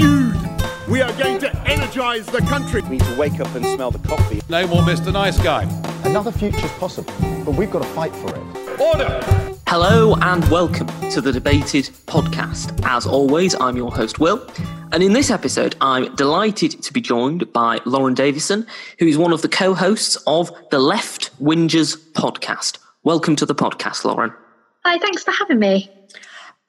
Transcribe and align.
Dude, 0.00 0.34
we 0.88 1.02
are 1.02 1.12
going 1.18 1.38
to 1.40 1.54
energise 1.68 2.24
the 2.24 2.38
country. 2.48 2.80
We 2.80 2.88
need 2.92 3.02
to 3.02 3.16
wake 3.18 3.38
up 3.38 3.54
and 3.54 3.62
smell 3.66 3.90
the 3.90 3.98
coffee. 4.08 4.40
No 4.48 4.66
more 4.66 4.80
Mr. 4.80 5.12
Nice 5.12 5.38
Guy. 5.42 5.64
Another 6.04 6.32
future's 6.32 6.72
possible, 6.78 7.12
but 7.44 7.50
we've 7.50 7.70
got 7.70 7.82
to 7.82 7.88
fight 7.90 8.14
for 8.16 8.34
it. 8.34 8.80
Order! 8.80 9.20
Hello 9.66 10.14
and 10.22 10.42
welcome 10.48 10.86
to 11.10 11.20
the 11.20 11.30
Debated 11.30 11.84
podcast. 12.06 12.80
As 12.82 13.06
always, 13.06 13.54
I'm 13.56 13.76
your 13.76 13.92
host, 13.92 14.18
Will. 14.18 14.42
And 14.92 15.02
in 15.02 15.12
this 15.12 15.30
episode, 15.30 15.76
I'm 15.82 16.14
delighted 16.16 16.82
to 16.82 16.92
be 16.94 17.02
joined 17.02 17.52
by 17.52 17.80
Lauren 17.84 18.14
Davison, 18.14 18.66
who 19.00 19.06
is 19.06 19.18
one 19.18 19.34
of 19.34 19.42
the 19.42 19.50
co 19.50 19.74
hosts 19.74 20.16
of 20.26 20.50
the 20.70 20.78
Left 20.78 21.30
Wingers 21.42 21.98
podcast. 22.12 22.78
Welcome 23.04 23.36
to 23.36 23.44
the 23.44 23.54
podcast, 23.54 24.06
Lauren. 24.06 24.32
Hi, 24.86 24.96
thanks 24.96 25.22
for 25.22 25.32
having 25.32 25.58
me. 25.58 25.90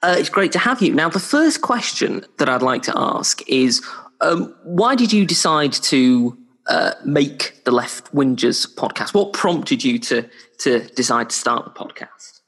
Uh, 0.02 0.16
it's 0.18 0.28
great 0.28 0.52
to 0.52 0.58
have 0.58 0.82
you. 0.82 0.92
Now, 0.92 1.08
the 1.08 1.20
first 1.20 1.62
question 1.62 2.24
that 2.38 2.48
I'd 2.48 2.62
like 2.62 2.82
to 2.82 2.92
ask 2.96 3.48
is 3.48 3.84
um, 4.20 4.54
why 4.64 4.94
did 4.94 5.12
you 5.12 5.24
decide 5.24 5.72
to 5.72 6.36
uh, 6.68 6.92
make 7.04 7.64
the 7.64 7.70
Left 7.70 8.12
Wingers 8.12 8.72
podcast? 8.74 9.14
What 9.14 9.32
prompted 9.32 9.84
you 9.84 9.98
to, 10.00 10.28
to 10.58 10.80
decide 10.94 11.30
to 11.30 11.36
start 11.36 11.64
the 11.64 11.70
podcast? 11.70 12.40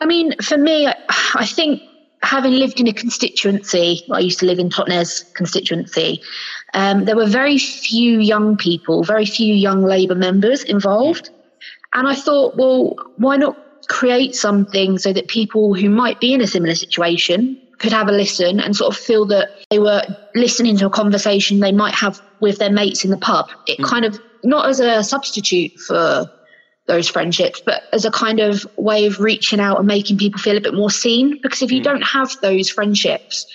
I 0.00 0.06
mean, 0.06 0.34
for 0.42 0.58
me, 0.58 0.88
I 1.34 1.46
think 1.46 1.82
having 2.22 2.52
lived 2.52 2.80
in 2.80 2.88
a 2.88 2.92
constituency, 2.92 4.02
I 4.12 4.18
used 4.20 4.38
to 4.40 4.46
live 4.46 4.58
in 4.58 4.68
Totnes 4.68 5.32
constituency, 5.34 6.20
um, 6.74 7.04
there 7.04 7.16
were 7.16 7.26
very 7.26 7.58
few 7.58 8.18
young 8.18 8.56
people, 8.56 9.04
very 9.04 9.26
few 9.26 9.54
young 9.54 9.82
Labour 9.82 10.14
members 10.14 10.62
involved. 10.64 11.30
And 11.94 12.06
I 12.06 12.14
thought, 12.14 12.56
well, 12.56 12.94
why 13.16 13.36
not 13.36 13.56
create 13.88 14.34
something 14.34 14.98
so 14.98 15.12
that 15.12 15.28
people 15.28 15.74
who 15.74 15.88
might 15.88 16.20
be 16.20 16.32
in 16.32 16.40
a 16.40 16.46
similar 16.46 16.74
situation 16.74 17.60
could 17.78 17.92
have 17.92 18.08
a 18.08 18.12
listen 18.12 18.58
and 18.60 18.74
sort 18.74 18.94
of 18.94 19.00
feel 19.00 19.26
that 19.26 19.48
they 19.70 19.78
were 19.78 20.02
listening 20.34 20.76
to 20.78 20.86
a 20.86 20.90
conversation 20.90 21.60
they 21.60 21.72
might 21.72 21.94
have 21.94 22.20
with 22.40 22.58
their 22.58 22.70
mates 22.70 23.04
in 23.04 23.10
the 23.10 23.16
pub. 23.16 23.50
It 23.66 23.78
mm. 23.78 23.84
kind 23.84 24.04
of, 24.04 24.18
not 24.42 24.68
as 24.68 24.80
a 24.80 25.02
substitute 25.02 25.72
for 25.78 26.30
those 26.86 27.08
friendships, 27.08 27.60
but 27.64 27.82
as 27.92 28.04
a 28.04 28.10
kind 28.10 28.40
of 28.40 28.66
way 28.76 29.06
of 29.06 29.20
reaching 29.20 29.60
out 29.60 29.78
and 29.78 29.86
making 29.86 30.18
people 30.18 30.40
feel 30.40 30.56
a 30.56 30.60
bit 30.60 30.74
more 30.74 30.90
seen. 30.90 31.38
Because 31.42 31.62
if 31.62 31.70
you 31.70 31.80
mm. 31.80 31.84
don't 31.84 32.02
have 32.02 32.30
those 32.40 32.70
friendships 32.70 33.46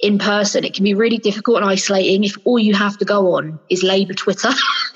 in 0.00 0.18
person, 0.18 0.64
it 0.64 0.74
can 0.74 0.84
be 0.84 0.94
really 0.94 1.18
difficult 1.18 1.56
and 1.56 1.66
isolating 1.66 2.22
if 2.24 2.36
all 2.44 2.58
you 2.58 2.74
have 2.74 2.96
to 2.98 3.04
go 3.04 3.34
on 3.34 3.58
is 3.68 3.82
Labour 3.82 4.14
Twitter. 4.14 4.50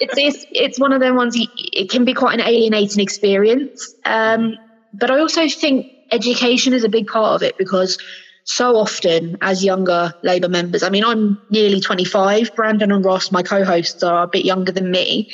it's, 0.00 0.18
it's, 0.18 0.46
it's 0.52 0.78
one 0.78 0.92
of 0.92 1.00
them 1.00 1.16
ones, 1.16 1.34
it 1.36 1.90
can 1.90 2.04
be 2.04 2.12
quite 2.12 2.38
an 2.38 2.46
alienating 2.46 3.00
experience. 3.00 3.94
Um, 4.04 4.58
but 4.92 5.10
I 5.10 5.18
also 5.18 5.48
think 5.48 5.86
education 6.12 6.74
is 6.74 6.84
a 6.84 6.88
big 6.88 7.06
part 7.06 7.34
of 7.34 7.42
it 7.42 7.56
because 7.56 7.98
so 8.44 8.76
often 8.76 9.38
as 9.40 9.64
younger 9.64 10.12
Labour 10.22 10.48
members, 10.48 10.82
I 10.82 10.90
mean, 10.90 11.04
I'm 11.04 11.40
nearly 11.50 11.80
25. 11.80 12.54
Brandon 12.54 12.92
and 12.92 13.04
Ross, 13.04 13.32
my 13.32 13.42
co 13.42 13.64
hosts, 13.64 14.02
are 14.02 14.24
a 14.24 14.28
bit 14.28 14.44
younger 14.44 14.72
than 14.72 14.90
me. 14.90 15.30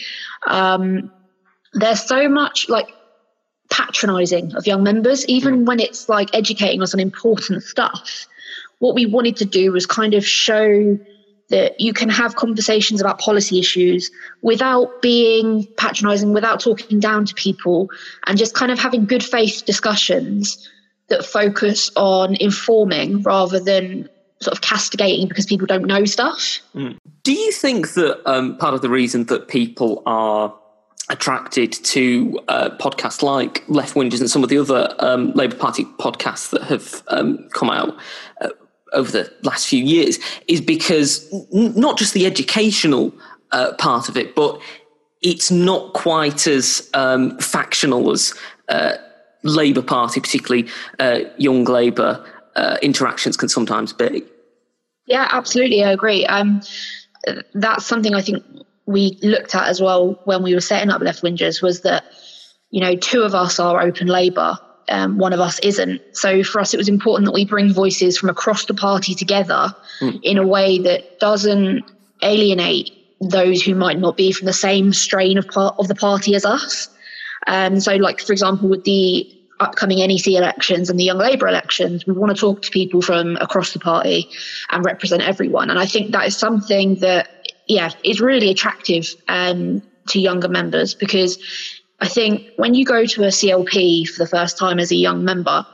Um, 0.47 1.11
there's 1.73 2.03
so 2.03 2.29
much 2.29 2.69
like 2.69 2.89
patronizing 3.71 4.55
of 4.55 4.67
young 4.67 4.83
members, 4.83 5.27
even 5.27 5.63
mm. 5.63 5.67
when 5.67 5.81
it's 5.81 6.09
like 6.09 6.33
educating 6.35 6.83
us 6.83 6.95
on 6.95 7.01
important 7.01 7.63
stuff. 7.63 8.27
What 8.79 8.95
we 8.95 9.07
wanted 9.07 9.37
to 9.37 9.45
do 9.45 9.73
was 9.73 9.87
kind 9.87 10.15
of 10.15 10.25
show 10.25 10.99
that 11.49 11.81
you 11.81 11.93
can 11.93 12.09
have 12.09 12.35
conversations 12.35 13.01
about 13.01 13.19
policy 13.19 13.59
issues 13.59 14.11
without 14.43 15.01
being 15.01 15.67
patronizing, 15.77 16.33
without 16.33 16.61
talking 16.61 16.99
down 16.99 17.25
to 17.25 17.35
people, 17.35 17.89
and 18.27 18.37
just 18.37 18.55
kind 18.55 18.73
of 18.73 18.79
having 18.79 19.07
good 19.07 19.23
faith 19.23 19.65
discussions 19.65 20.69
that 21.09 21.25
focus 21.25 21.91
on 21.95 22.35
informing 22.37 23.23
rather 23.23 23.61
than 23.61 24.09
sort 24.41 24.57
of 24.57 24.61
castigating 24.61 25.29
because 25.29 25.47
people 25.47 25.67
don't 25.67 25.87
know 25.87 26.05
stuff. 26.05 26.61
Mm. 26.75 26.99
Do 27.23 27.33
you 27.33 27.53
think 27.53 27.95
that 27.95 28.29
um, 28.29 28.57
part 28.59 28.75
of 28.75 28.83
the 28.83 28.91
reason 28.91 29.25
that 29.27 29.49
people 29.49 30.03
are 30.05 30.55
attracted 31.09 31.73
to 31.73 32.39
uh, 32.49 32.71
podcasts 32.79 33.23
like 33.23 33.63
Left 33.69 33.95
Wingers 33.95 34.21
and 34.21 34.29
some 34.29 34.43
of 34.43 34.49
the 34.49 34.59
other 34.59 34.93
um, 34.99 35.31
Labour 35.33 35.57
Party 35.57 35.85
podcasts 35.85 36.51
that 36.51 36.65
have 36.65 37.03
um, 37.09 37.49
come 37.53 37.71
out 37.71 37.97
uh, 38.41 38.49
over 38.93 39.11
the 39.11 39.33
last 39.43 39.67
few 39.67 39.83
years 39.83 40.19
is 40.49 40.61
because 40.61 41.33
n- 41.53 41.73
not 41.77 41.99
just 41.99 42.15
the 42.15 42.27
educational 42.27 43.13
uh, 43.53 43.73
part 43.75 44.09
of 44.09 44.17
it, 44.17 44.35
but 44.35 44.61
it's 45.23 45.51
not 45.51 45.93
quite 45.93 46.47
as 46.47 46.89
um, 46.95 47.37
factional 47.39 48.11
as 48.13 48.35
uh, 48.69 48.93
Labour 49.43 49.83
Party, 49.83 50.21
particularly 50.21 50.69
uh, 50.99 51.21
Young 51.37 51.65
Labour 51.65 52.25
uh, 52.55 52.77
interactions, 52.83 53.37
can 53.37 53.49
sometimes 53.49 53.93
be. 53.93 54.25
Yeah, 55.07 55.29
absolutely, 55.31 55.85
I 55.85 55.93
agree. 55.93 56.27
Um, 56.27 56.63
that's 57.55 57.87
something 57.87 58.15
I 58.15 58.23
think 58.23 58.45
we 58.87 59.19
looked 59.23 59.55
at 59.55 59.69
as 59.69 59.81
well 59.81 60.21
when 60.25 60.43
we 60.43 60.55
were 60.55 60.61
setting 60.61 60.91
up 60.91 61.01
Left 61.01 61.23
Wingers 61.23 61.63
was 61.63 61.83
that, 61.83 62.05
you 62.71 62.81
know, 62.81 62.95
two 62.95 63.23
of 63.23 63.35
us 63.35 63.59
are 63.59 63.81
open 63.81 64.07
Labour, 64.07 64.59
um, 64.89 65.19
one 65.19 65.33
of 65.33 65.41
us 65.41 65.59
isn't. 65.61 66.01
So 66.13 66.43
for 66.43 66.61
us, 66.61 66.75
it 66.75 66.77
was 66.77 66.89
important 66.89 67.27
that 67.27 67.33
we 67.33 67.45
bring 67.45 67.73
voices 67.73 68.19
from 68.19 68.29
across 68.29 68.65
the 68.67 68.75
party 68.75 69.15
together 69.15 69.75
mm. 70.01 70.21
in 70.23 70.39
a 70.39 70.47
way 70.47 70.79
that 70.79 71.19
doesn't 71.21 71.85
alienate 72.23 72.93
those 73.21 73.63
who 73.63 73.75
might 73.75 73.99
not 73.99 74.17
be 74.17 74.33
from 74.33 74.47
the 74.47 74.53
same 74.53 74.93
strain 74.93 75.39
of 75.39 75.49
part 75.49 75.75
of 75.79 75.89
the 75.89 75.95
party 75.95 76.35
as 76.35 76.45
us. 76.45 76.89
Um, 77.47 77.81
so, 77.81 77.95
like 77.97 78.21
for 78.21 78.33
example, 78.33 78.69
with 78.69 78.85
the 78.85 79.33
upcoming 79.61 79.99
NEC 79.99 80.29
elections 80.29 80.91
and 80.91 81.01
the 81.01 81.05
Young 81.05 81.19
Labour 81.19 81.49
elections, 81.49 82.07
we 82.07 82.13
want 82.13 82.35
to 82.35 82.41
talk 82.41 82.63
to 82.63 82.71
people 82.71 83.01
from 83.01 83.37
across 83.37 83.73
the 83.73 83.79
party 83.79 84.29
and 84.71 84.85
represent 84.85 85.23
everyone. 85.23 85.71
And 85.71 85.79
I 85.79 85.87
think 85.87 86.13
that 86.13 86.27
is 86.27 86.37
something 86.37 86.97
that 86.97 87.29
yeah, 87.67 87.91
is 88.05 88.21
really 88.21 88.51
attractive 88.51 89.15
um, 89.29 89.83
to 90.09 90.21
younger 90.21 90.49
members 90.49 90.95
because 90.95 91.39
I 92.01 92.09
think 92.09 92.49
when 92.57 92.75
you 92.75 92.85
go 92.85 93.07
to 93.07 93.25
a 93.25 93.29
CLP 93.29 94.09
for 94.09 94.25
the 94.25 94.29
first 94.29 94.59
time 94.59 94.79
as 94.79 94.91
a 94.91 94.97
young 94.97 95.25
member, 95.25 95.67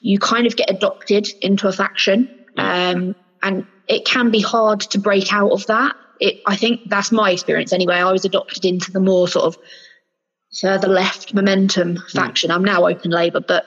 you 0.00 0.18
kind 0.18 0.46
of 0.46 0.56
get 0.56 0.70
adopted 0.70 1.28
into 1.40 1.66
a 1.66 1.72
faction. 1.72 2.28
Um, 2.58 3.14
and 3.42 3.66
it 3.88 4.04
can 4.04 4.30
be 4.30 4.40
hard 4.40 4.80
to 4.80 4.98
break 4.98 5.32
out 5.32 5.50
of 5.50 5.66
that. 5.66 5.96
It, 6.20 6.40
I 6.46 6.56
think 6.56 6.88
that's 6.88 7.10
my 7.10 7.30
experience 7.30 7.72
anyway. 7.72 7.96
I 7.96 8.12
was 8.12 8.24
adopted 8.24 8.64
into 8.64 8.92
the 8.92 9.00
more 9.00 9.26
sort 9.26 9.46
of 9.46 9.58
further 10.60 10.88
left 10.88 11.32
momentum 11.32 11.98
faction. 12.12 12.50
I'm 12.50 12.64
now 12.64 12.86
open 12.86 13.10
Labour, 13.10 13.40
but 13.40 13.64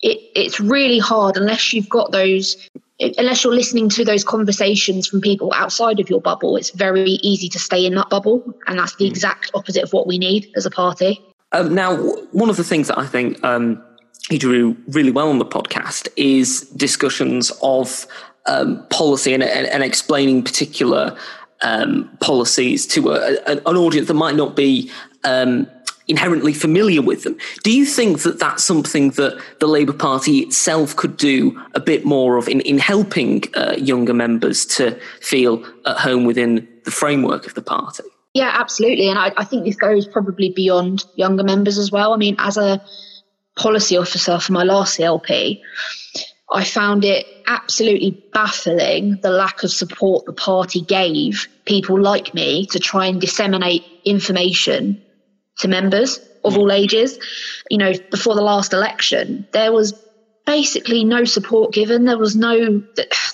it, 0.00 0.18
it's 0.34 0.58
really 0.58 0.98
hard 0.98 1.36
unless 1.36 1.72
you've 1.72 1.88
got 1.88 2.10
those 2.10 2.68
unless 3.18 3.44
you're 3.44 3.54
listening 3.54 3.88
to 3.90 4.04
those 4.04 4.24
conversations 4.24 5.06
from 5.06 5.20
people 5.20 5.52
outside 5.54 6.00
of 6.00 6.08
your 6.08 6.20
bubble, 6.20 6.56
it's 6.56 6.70
very 6.70 7.18
easy 7.22 7.48
to 7.48 7.58
stay 7.58 7.84
in 7.84 7.94
that 7.94 8.08
bubble. 8.08 8.42
And 8.66 8.78
that's 8.78 8.96
the 8.96 9.04
mm. 9.04 9.10
exact 9.10 9.50
opposite 9.54 9.82
of 9.82 9.92
what 9.92 10.06
we 10.06 10.18
need 10.18 10.50
as 10.56 10.66
a 10.66 10.70
party. 10.70 11.20
Um, 11.52 11.74
now, 11.74 11.96
one 12.32 12.48
of 12.48 12.56
the 12.56 12.64
things 12.64 12.88
that 12.88 12.98
I 12.98 13.06
think 13.06 13.42
um, 13.44 13.82
you 14.30 14.38
do 14.38 14.76
really 14.88 15.10
well 15.10 15.28
on 15.28 15.38
the 15.38 15.44
podcast 15.44 16.08
is 16.16 16.62
discussions 16.76 17.52
of 17.62 18.06
um, 18.46 18.84
policy 18.88 19.34
and, 19.34 19.42
and, 19.42 19.66
and, 19.66 19.84
explaining 19.84 20.42
particular 20.42 21.16
um, 21.62 22.10
policies 22.20 22.86
to 22.88 23.12
a, 23.12 23.38
an 23.46 23.76
audience 23.76 24.08
that 24.08 24.14
might 24.14 24.34
not 24.34 24.56
be 24.56 24.90
um, 25.22 25.68
inherently 26.12 26.52
familiar 26.52 27.00
with 27.00 27.22
them. 27.24 27.38
Do 27.64 27.72
you 27.72 27.86
think 27.86 28.20
that 28.20 28.38
that's 28.38 28.62
something 28.62 29.12
that 29.12 29.40
the 29.60 29.66
Labour 29.66 29.94
Party 29.94 30.40
itself 30.40 30.94
could 30.94 31.16
do 31.16 31.58
a 31.74 31.80
bit 31.80 32.04
more 32.04 32.36
of 32.36 32.48
in, 32.48 32.60
in 32.60 32.78
helping 32.78 33.44
uh, 33.54 33.76
younger 33.78 34.12
members 34.12 34.66
to 34.76 35.00
feel 35.22 35.64
at 35.86 35.96
home 35.96 36.24
within 36.26 36.68
the 36.84 36.90
framework 36.90 37.46
of 37.46 37.54
the 37.54 37.62
party? 37.62 38.04
Yeah, 38.34 38.50
absolutely. 38.52 39.08
And 39.08 39.18
I, 39.18 39.32
I 39.38 39.44
think 39.44 39.64
this 39.64 39.76
goes 39.76 40.06
probably 40.06 40.50
beyond 40.50 41.06
younger 41.14 41.44
members 41.44 41.78
as 41.78 41.90
well. 41.90 42.12
I 42.12 42.18
mean, 42.18 42.36
as 42.38 42.58
a 42.58 42.84
policy 43.56 43.96
officer 43.96 44.38
for 44.38 44.52
my 44.52 44.64
last 44.64 44.98
CLP, 44.98 45.62
I 46.52 46.64
found 46.64 47.06
it 47.06 47.24
absolutely 47.46 48.22
baffling 48.34 49.18
the 49.22 49.30
lack 49.30 49.62
of 49.62 49.70
support 49.70 50.26
the 50.26 50.34
party 50.34 50.82
gave 50.82 51.48
people 51.64 51.98
like 51.98 52.34
me 52.34 52.66
to 52.66 52.78
try 52.78 53.06
and 53.06 53.18
disseminate 53.18 53.82
information 54.04 55.02
to 55.58 55.68
members 55.68 56.20
of 56.44 56.56
all 56.56 56.72
ages. 56.72 57.18
You 57.70 57.78
know, 57.78 57.92
before 58.10 58.34
the 58.34 58.42
last 58.42 58.72
election, 58.72 59.46
there 59.52 59.72
was 59.72 59.94
basically 60.46 61.04
no 61.04 61.24
support 61.24 61.72
given. 61.72 62.04
There 62.04 62.18
was 62.18 62.36
no 62.36 62.82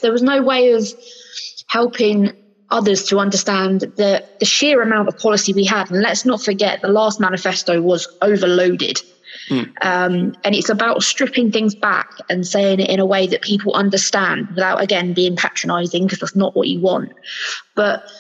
there 0.03 0.12
was 0.12 0.23
no 0.23 0.43
way 0.43 0.73
of 0.73 0.87
helping 1.69 2.32
others 2.70 3.05
to 3.05 3.19
understand 3.19 3.81
the, 3.81 4.25
the 4.41 4.44
sheer 4.44 4.82
amount 4.82 5.09
of 5.09 5.19
policy 5.19 5.53
we 5.53 5.65
had. 5.65 5.91
And 5.91 6.03
let's 6.03 6.25
not 6.25 6.43
forget 6.43 6.82
the 6.82 6.88
last 6.88 7.19
manifesto 7.20 7.81
was 7.81 8.06
overloaded. 8.21 9.00
Mm. 9.49 9.73
Um, 9.82 10.37
and 10.44 10.55
it's 10.55 10.69
about 10.69 11.03
stripping 11.03 11.50
things 11.50 11.75
back 11.75 12.11
and 12.29 12.47
saying 12.47 12.81
it 12.81 12.91
in 12.91 13.00
a 13.00 13.06
way 13.06 13.26
that 13.26 13.41
people 13.41 13.75
understand 13.75 14.49
without, 14.49 14.82
again, 14.82 15.14
being 15.14 15.37
patronizing 15.37 16.05
because 16.05 16.19
that's 16.19 16.37
not 16.37 16.55
what 16.55 16.69
you 16.69 16.81
want. 16.81 17.12
But 17.75 18.11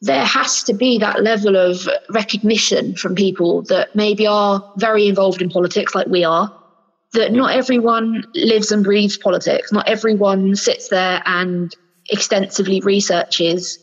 there 0.00 0.24
has 0.24 0.62
to 0.64 0.74
be 0.74 0.98
that 0.98 1.22
level 1.22 1.56
of 1.56 1.88
recognition 2.10 2.94
from 2.96 3.14
people 3.14 3.62
that 3.62 3.94
maybe 3.94 4.26
are 4.26 4.72
very 4.78 5.06
involved 5.08 5.42
in 5.42 5.50
politics 5.50 5.94
like 5.94 6.06
we 6.06 6.24
are 6.24 6.50
that 7.12 7.32
not 7.32 7.52
everyone 7.52 8.24
lives 8.34 8.70
and 8.70 8.84
breathes 8.84 9.16
politics. 9.16 9.72
Not 9.72 9.88
everyone 9.88 10.54
sits 10.54 10.88
there 10.88 11.22
and 11.26 11.74
extensively 12.08 12.80
researches 12.80 13.78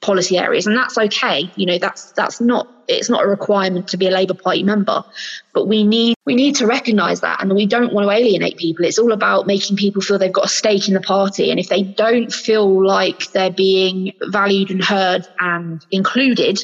policy 0.00 0.38
areas, 0.38 0.66
and 0.66 0.76
that's 0.76 0.96
okay. 0.96 1.50
You 1.56 1.66
know, 1.66 1.78
that's 1.78 2.12
that's 2.12 2.40
not 2.40 2.68
it's 2.88 3.10
not 3.10 3.24
a 3.24 3.26
requirement 3.26 3.88
to 3.88 3.96
be 3.96 4.06
a 4.06 4.10
Labour 4.10 4.34
Party 4.34 4.62
member, 4.62 5.04
but 5.52 5.66
we 5.66 5.84
need 5.84 6.16
we 6.24 6.34
need 6.34 6.56
to 6.56 6.66
recognise 6.66 7.20
that, 7.20 7.42
and 7.42 7.54
we 7.54 7.66
don't 7.66 7.92
want 7.92 8.06
to 8.06 8.10
alienate 8.10 8.56
people. 8.56 8.84
It's 8.84 8.98
all 8.98 9.12
about 9.12 9.46
making 9.46 9.76
people 9.76 10.00
feel 10.02 10.18
they've 10.18 10.32
got 10.32 10.46
a 10.46 10.48
stake 10.48 10.88
in 10.88 10.94
the 10.94 11.00
party, 11.00 11.50
and 11.50 11.58
if 11.58 11.68
they 11.68 11.82
don't 11.82 12.32
feel 12.32 12.84
like 12.84 13.30
they're 13.32 13.50
being 13.50 14.12
valued 14.22 14.70
and 14.70 14.82
heard 14.82 15.26
and 15.40 15.84
included 15.90 16.60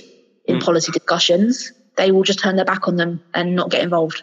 in 0.47 0.59
mm. 0.59 0.63
policy 0.63 0.93
discussions, 0.93 1.73
they 1.97 2.11
will 2.13 2.23
just 2.23 2.39
turn 2.39 2.57
their 2.57 2.65
back 2.65 2.87
on 2.89 2.97
them 2.97 3.23
and 3.35 3.57
not 3.57 3.71
get 3.71 3.83
involved. 3.83 4.23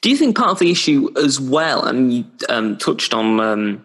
Do 0.00 0.08
you 0.08 0.16
think 0.16 0.36
part 0.36 0.50
of 0.50 0.58
the 0.58 0.70
issue 0.70 1.10
as 1.16 1.40
well, 1.40 1.84
and 1.84 2.12
you 2.12 2.24
um, 2.48 2.78
touched 2.78 3.12
on 3.12 3.40
um, 3.40 3.84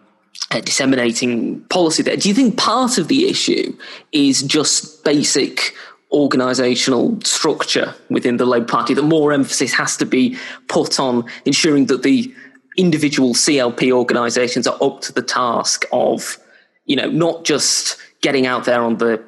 uh, 0.50 0.60
disseminating 0.60 1.60
policy 1.64 2.02
there, 2.02 2.16
do 2.16 2.28
you 2.28 2.34
think 2.34 2.56
part 2.56 2.98
of 2.98 3.08
the 3.08 3.28
issue 3.28 3.76
is 4.12 4.42
just 4.42 5.04
basic 5.04 5.74
organisational 6.12 7.24
structure 7.26 7.94
within 8.08 8.36
the 8.36 8.46
Labour 8.46 8.66
Party, 8.66 8.94
that 8.94 9.02
more 9.02 9.32
emphasis 9.32 9.72
has 9.74 9.96
to 9.96 10.06
be 10.06 10.36
put 10.68 11.00
on 11.00 11.24
ensuring 11.44 11.86
that 11.86 12.02
the 12.02 12.32
individual 12.76 13.34
CLP 13.34 13.90
organisations 13.90 14.66
are 14.66 14.78
up 14.80 15.00
to 15.02 15.12
the 15.12 15.22
task 15.22 15.84
of, 15.92 16.38
you 16.84 16.96
know, 16.96 17.10
not 17.10 17.44
just 17.44 17.98
getting 18.22 18.46
out 18.46 18.64
there 18.64 18.82
on 18.82 18.98
the 18.98 19.22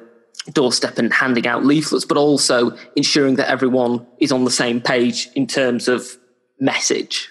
doorstep 0.53 0.97
and 0.97 1.13
handing 1.13 1.47
out 1.47 1.65
leaflets, 1.65 2.05
but 2.05 2.17
also 2.17 2.75
ensuring 2.95 3.35
that 3.35 3.49
everyone 3.49 4.05
is 4.19 4.31
on 4.31 4.45
the 4.45 4.51
same 4.51 4.79
page 4.81 5.29
in 5.35 5.45
terms 5.45 5.87
of 5.87 6.17
message. 6.59 7.29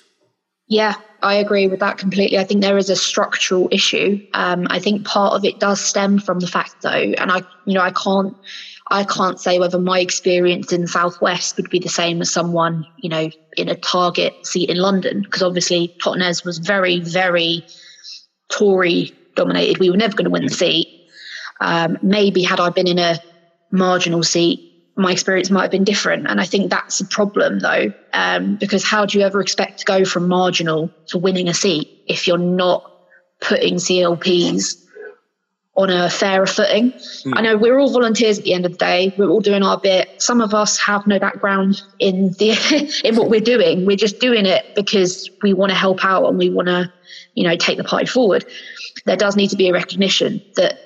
Yeah, 0.69 0.94
I 1.23 1.35
agree 1.35 1.67
with 1.67 1.81
that 1.81 1.99
completely. 1.99 2.38
I 2.38 2.44
think 2.44 2.62
there 2.62 2.79
is 2.79 2.91
a 2.91 2.97
structural 2.97 3.69
issue. 3.73 4.25
Um, 4.35 4.67
I 4.70 4.79
think 4.79 5.05
part 5.05 5.35
of 5.35 5.44
it 5.44 5.59
does 5.59 5.81
stem 5.81 6.19
from 6.19 6.38
the 6.41 6.47
fact, 6.47 6.76
though, 6.82 6.91
and 6.91 7.32
I, 7.32 7.43
you 7.65 7.75
know, 7.75 7.81
I 7.81 7.91
can't, 7.91 8.37
I 8.91 9.05
can't 9.05 9.41
say 9.41 9.59
whether 9.59 9.79
my 9.79 10.00
experience 10.00 10.73
in 10.73 10.82
the 10.82 10.88
southwest 10.88 11.56
would 11.56 11.70
be 11.70 11.81
the 11.81 11.88
same 11.88 12.20
as 12.20 12.32
someone, 12.32 12.87
you 12.99 13.09
know, 13.09 13.31
in 13.56 13.69
a 13.69 13.75
target 13.75 14.47
seat 14.47 14.70
in 14.70 14.76
London, 14.76 15.23
because 15.23 15.43
obviously 15.43 15.94
Totnes 16.03 16.44
was 16.44 16.59
very, 16.59 17.00
very 17.00 17.67
Tory 18.49 19.12
dominated. 19.35 19.79
We 19.79 19.91
were 19.91 19.97
never 19.97 20.17
going 20.17 20.25
to 20.25 20.31
win 20.31 20.44
the 20.44 20.50
seat. 20.50 20.88
Um, 21.61 21.99
maybe 22.00 22.43
had 22.44 22.61
I 22.61 22.70
been 22.70 22.87
in 22.87 22.99
a 22.99 23.19
marginal 23.70 24.23
seat, 24.23 24.68
my 24.99 25.12
experience 25.12 25.49
might 25.49 25.62
have 25.62 25.71
been 25.71 25.85
different. 25.85 26.27
And 26.29 26.41
I 26.41 26.45
think 26.45 26.71
that's 26.71 27.00
a 27.00 27.06
problem 27.06 27.61
though, 27.61 27.93
um, 28.12 28.56
because 28.56 28.85
how 28.85 29.06
do 29.06 29.19
you 29.19 29.25
ever 29.25 29.41
expect 29.41 29.79
to 29.79 29.85
go 29.85 30.05
from 30.05 30.27
marginal 30.27 30.91
to 31.06 31.19
winning 31.19 31.49
a 31.49 31.55
seat 31.55 32.03
if 32.09 32.27
you're 32.27 32.37
not 32.37 32.91
putting 33.41 33.77
CLPs 33.77 34.85
on 35.77 35.91
a 35.91 36.11
fairer 36.11 36.47
footing? 36.47 36.91
Mm. 36.91 37.33
I 37.37 37.43
know 37.43 37.56
we're 37.56 37.79
all 37.79 37.93
volunteers 37.93 38.39
at 38.39 38.45
the 38.45 38.53
end 38.55 38.67
of 38.67 38.73
the 38.73 38.79
day. 38.79 39.15
We're 39.17 39.31
all 39.31 39.41
doing 39.41 39.62
our 39.62 39.79
bit. 39.79 40.21
Some 40.21 40.41
of 40.41 40.53
us 40.53 40.77
have 40.81 41.06
no 41.06 41.21
background 41.21 41.81
in 42.01 42.33
the 42.33 43.01
in 43.05 43.15
what 43.15 43.31
we're 43.31 43.41
doing. 43.41 43.87
We're 43.87 43.97
just 43.97 44.19
doing 44.19 44.47
it 44.47 44.75
because 44.75 45.31
we 45.43 45.55
want 45.55 45.71
to 45.71 45.77
help 45.77 46.05
out 46.05 46.27
and 46.27 46.37
we 46.37 46.51
want 46.51 46.67
to, 46.67 46.93
you 47.35 47.44
know, 47.44 47.55
take 47.55 47.79
the 47.79 47.85
party 47.85 48.06
forward. 48.06 48.44
There 49.05 49.17
does 49.17 49.37
need 49.37 49.51
to 49.51 49.56
be 49.56 49.69
a 49.69 49.73
recognition 49.73 50.43
that 50.56 50.81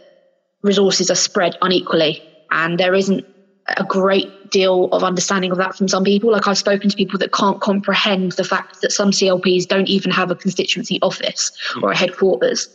resources 0.60 1.10
are 1.10 1.16
spread 1.16 1.56
unequally 1.62 2.22
and 2.50 2.78
there 2.78 2.94
isn't 2.94 3.24
a 3.68 3.84
great 3.84 4.50
deal 4.50 4.88
of 4.92 5.04
understanding 5.04 5.50
of 5.50 5.58
that 5.58 5.76
from 5.76 5.88
some 5.88 6.04
people. 6.04 6.32
Like 6.32 6.48
I've 6.48 6.58
spoken 6.58 6.90
to 6.90 6.96
people 6.96 7.18
that 7.18 7.32
can't 7.32 7.60
comprehend 7.60 8.32
the 8.32 8.44
fact 8.44 8.80
that 8.82 8.92
some 8.92 9.10
CLPs 9.10 9.66
don't 9.66 9.88
even 9.88 10.10
have 10.10 10.30
a 10.30 10.34
constituency 10.34 10.98
office 11.00 11.52
or 11.82 11.92
a 11.92 11.96
headquarters. 11.96 12.68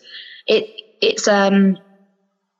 It 0.48 0.70
it's 1.02 1.28
um 1.28 1.78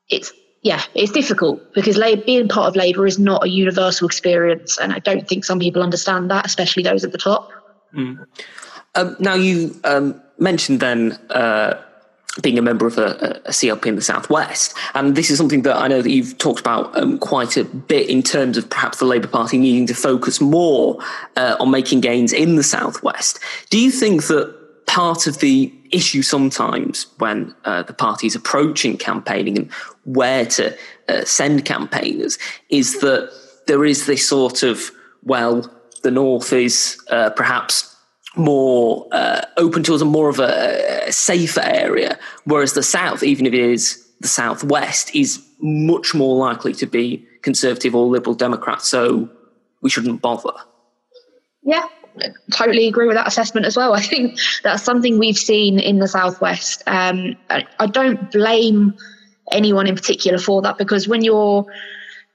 it's 0.08 0.32
yeah, 0.62 0.82
it's 0.94 1.12
difficult 1.12 1.72
because 1.72 1.96
Labour, 1.96 2.22
being 2.24 2.48
part 2.48 2.68
of 2.68 2.76
Labour 2.76 3.06
is 3.06 3.18
not 3.18 3.44
a 3.44 3.48
universal 3.48 4.06
experience, 4.06 4.76
and 4.78 4.92
I 4.92 4.98
don't 4.98 5.26
think 5.28 5.44
some 5.44 5.60
people 5.60 5.82
understand 5.82 6.30
that, 6.30 6.44
especially 6.44 6.82
those 6.82 7.04
at 7.04 7.12
the 7.12 7.18
top. 7.18 7.50
Mm. 7.94 8.26
Um, 8.94 9.16
now 9.20 9.34
you 9.34 9.78
um, 9.84 10.20
mentioned 10.38 10.80
then 10.80 11.12
uh, 11.30 11.80
being 12.42 12.58
a 12.58 12.62
member 12.62 12.86
of 12.86 12.98
a, 12.98 13.40
a, 13.46 13.50
CLP 13.50 13.86
in 13.86 13.96
the 13.96 14.02
Southwest. 14.02 14.74
And 14.94 15.16
this 15.16 15.30
is 15.30 15.38
something 15.38 15.62
that 15.62 15.76
I 15.76 15.88
know 15.88 16.02
that 16.02 16.10
you've 16.10 16.38
talked 16.38 16.60
about 16.60 16.96
um, 16.96 17.18
quite 17.18 17.56
a 17.56 17.64
bit 17.64 18.08
in 18.08 18.22
terms 18.22 18.56
of 18.56 18.68
perhaps 18.70 18.98
the 18.98 19.06
Labour 19.06 19.28
Party 19.28 19.58
needing 19.58 19.86
to 19.86 19.94
focus 19.94 20.40
more 20.40 20.98
uh, 21.36 21.56
on 21.58 21.70
making 21.70 22.00
gains 22.00 22.32
in 22.32 22.56
the 22.56 22.62
Southwest. 22.62 23.40
Do 23.70 23.78
you 23.80 23.90
think 23.90 24.24
that 24.24 24.54
part 24.86 25.26
of 25.26 25.38
the 25.38 25.72
issue 25.90 26.22
sometimes 26.22 27.06
when 27.18 27.54
uh, 27.64 27.82
the 27.82 27.92
party 27.92 28.26
is 28.26 28.34
approaching 28.34 28.96
campaigning 28.96 29.56
and 29.56 29.72
where 30.04 30.46
to 30.46 30.76
uh, 31.08 31.24
send 31.24 31.64
campaigners 31.64 32.38
is 32.68 33.00
that 33.00 33.30
there 33.66 33.84
is 33.84 34.06
this 34.06 34.26
sort 34.28 34.62
of, 34.62 34.90
well, 35.22 35.70
the 36.02 36.10
North 36.10 36.52
is 36.52 36.98
uh, 37.10 37.30
perhaps 37.30 37.96
more 38.38 39.06
uh, 39.12 39.42
open 39.56 39.82
to 39.84 39.94
us 39.94 40.00
and 40.00 40.10
more 40.10 40.28
of 40.28 40.38
a, 40.38 41.06
a, 41.08 41.12
safer 41.12 41.62
area, 41.62 42.18
whereas 42.44 42.72
the 42.72 42.82
south, 42.82 43.22
even 43.22 43.46
if 43.46 43.52
it 43.52 43.60
is 43.60 44.04
the 44.20 44.28
southwest, 44.28 45.14
is 45.14 45.44
much 45.60 46.14
more 46.14 46.36
likely 46.36 46.72
to 46.72 46.86
be 46.86 47.26
conservative 47.42 47.94
or 47.94 48.06
liberal 48.06 48.34
Democrat. 48.34 48.82
So 48.82 49.28
we 49.82 49.90
shouldn't 49.90 50.22
bother. 50.22 50.52
Yeah, 51.62 51.86
totally 52.52 52.86
agree 52.86 53.06
with 53.06 53.16
that 53.16 53.26
assessment 53.26 53.66
as 53.66 53.76
well. 53.76 53.94
I 53.94 54.00
think 54.00 54.38
that's 54.62 54.82
something 54.82 55.18
we've 55.18 55.38
seen 55.38 55.78
in 55.78 55.98
the 55.98 56.08
southwest. 56.08 56.82
Um, 56.86 57.36
I, 57.50 57.66
I 57.78 57.86
don't 57.86 58.30
blame 58.30 58.94
anyone 59.52 59.86
in 59.86 59.94
particular 59.94 60.38
for 60.38 60.62
that 60.62 60.78
because 60.78 61.08
when 61.08 61.22
you're 61.22 61.66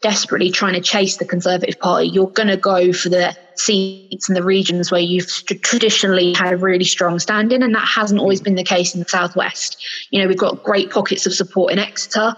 desperately 0.03 0.51
trying 0.51 0.73
to 0.73 0.81
chase 0.81 1.17
the 1.17 1.25
Conservative 1.25 1.79
Party, 1.79 2.09
you're 2.09 2.27
going 2.27 2.49
to 2.49 2.57
go 2.57 2.91
for 2.91 3.09
the 3.09 3.35
seats 3.55 4.27
in 4.27 4.35
the 4.35 4.43
regions 4.43 4.91
where 4.91 5.01
you've 5.01 5.27
traditionally 5.61 6.33
had 6.33 6.53
a 6.53 6.57
really 6.57 6.83
strong 6.83 7.17
standing, 7.19 7.63
and 7.63 7.73
that 7.73 7.87
hasn't 7.87 8.19
always 8.19 8.41
been 8.41 8.55
the 8.55 8.63
case 8.63 8.93
in 8.93 8.99
the 8.99 9.07
southwest. 9.07 9.83
You 10.11 10.21
know, 10.21 10.27
we've 10.27 10.37
got 10.37 10.61
great 10.61 10.91
pockets 10.91 11.25
of 11.25 11.33
support 11.33 11.71
in 11.71 11.79
Exeter, 11.79 12.35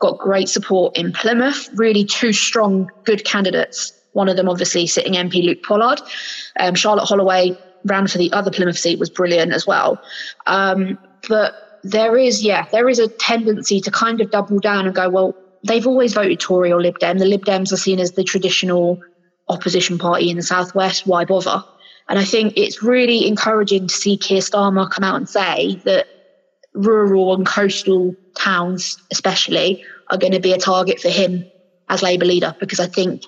got 0.00 0.18
great 0.18 0.48
support 0.48 0.96
in 0.96 1.12
Plymouth, 1.12 1.68
really 1.74 2.04
two 2.04 2.32
strong, 2.32 2.90
good 3.04 3.24
candidates. 3.24 3.92
One 4.14 4.28
of 4.28 4.36
them, 4.36 4.48
obviously, 4.48 4.86
sitting 4.86 5.12
MP 5.12 5.44
Luke 5.44 5.62
Pollard. 5.62 6.00
Um, 6.58 6.74
Charlotte 6.74 7.04
Holloway 7.04 7.56
ran 7.84 8.06
for 8.06 8.18
the 8.18 8.32
other 8.32 8.50
Plymouth 8.50 8.78
seat, 8.78 8.98
was 8.98 9.10
brilliant 9.10 9.52
as 9.52 9.66
well. 9.66 10.00
Um, 10.46 10.98
but 11.28 11.80
there 11.84 12.16
is, 12.16 12.42
yeah, 12.42 12.66
there 12.72 12.88
is 12.88 12.98
a 12.98 13.08
tendency 13.08 13.80
to 13.80 13.90
kind 13.90 14.20
of 14.20 14.30
double 14.30 14.60
down 14.60 14.86
and 14.86 14.94
go, 14.94 15.10
well, 15.10 15.36
they've 15.64 15.86
always 15.86 16.14
voted 16.14 16.40
Tory 16.40 16.72
or 16.72 16.80
Lib 16.80 16.98
Dem. 16.98 17.18
The 17.18 17.26
Lib 17.26 17.44
Dems 17.44 17.72
are 17.72 17.76
seen 17.76 18.00
as 18.00 18.12
the 18.12 18.24
traditional 18.24 18.98
opposition 19.48 19.98
party 19.98 20.30
in 20.30 20.36
the 20.36 20.42
southwest. 20.42 21.06
Why 21.06 21.24
bother? 21.24 21.62
And 22.08 22.18
I 22.18 22.24
think 22.24 22.54
it's 22.56 22.82
really 22.82 23.26
encouraging 23.26 23.86
to 23.86 23.94
see 23.94 24.16
Keir 24.16 24.40
Starmer 24.40 24.90
come 24.90 25.04
out 25.04 25.16
and 25.16 25.28
say 25.28 25.76
that 25.84 26.06
rural 26.74 27.34
and 27.34 27.46
coastal 27.46 28.14
towns, 28.36 28.96
especially, 29.10 29.82
are 30.10 30.18
going 30.18 30.32
to 30.32 30.40
be 30.40 30.52
a 30.52 30.58
target 30.58 31.00
for 31.00 31.08
him 31.08 31.44
as 31.88 32.02
Labour 32.02 32.24
leader 32.24 32.54
because 32.58 32.80
I 32.80 32.86
think 32.86 33.22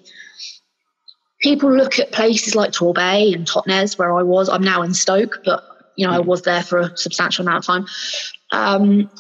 people 1.41 1.73
look 1.73 1.99
at 1.99 2.13
places 2.13 2.55
like 2.55 2.73
Torbay 2.73 3.35
and 3.35 3.47
Totnes, 3.47 3.99
where 3.99 4.13
I 4.15 4.23
was. 4.23 4.49
I'm 4.49 4.63
now 4.63 4.83
in 4.83 4.95
Stoke, 4.95 5.41
but 5.45 5.63
you 5.97 6.07
know 6.07 6.13
I 6.13 6.19
was 6.19 6.43
there 6.43 6.63
for 6.63 6.81
a 6.81 6.97
substantial 6.97 7.47
amount 7.47 7.59
of 7.59 7.67
time. 7.67 7.87
Um, 8.51 9.11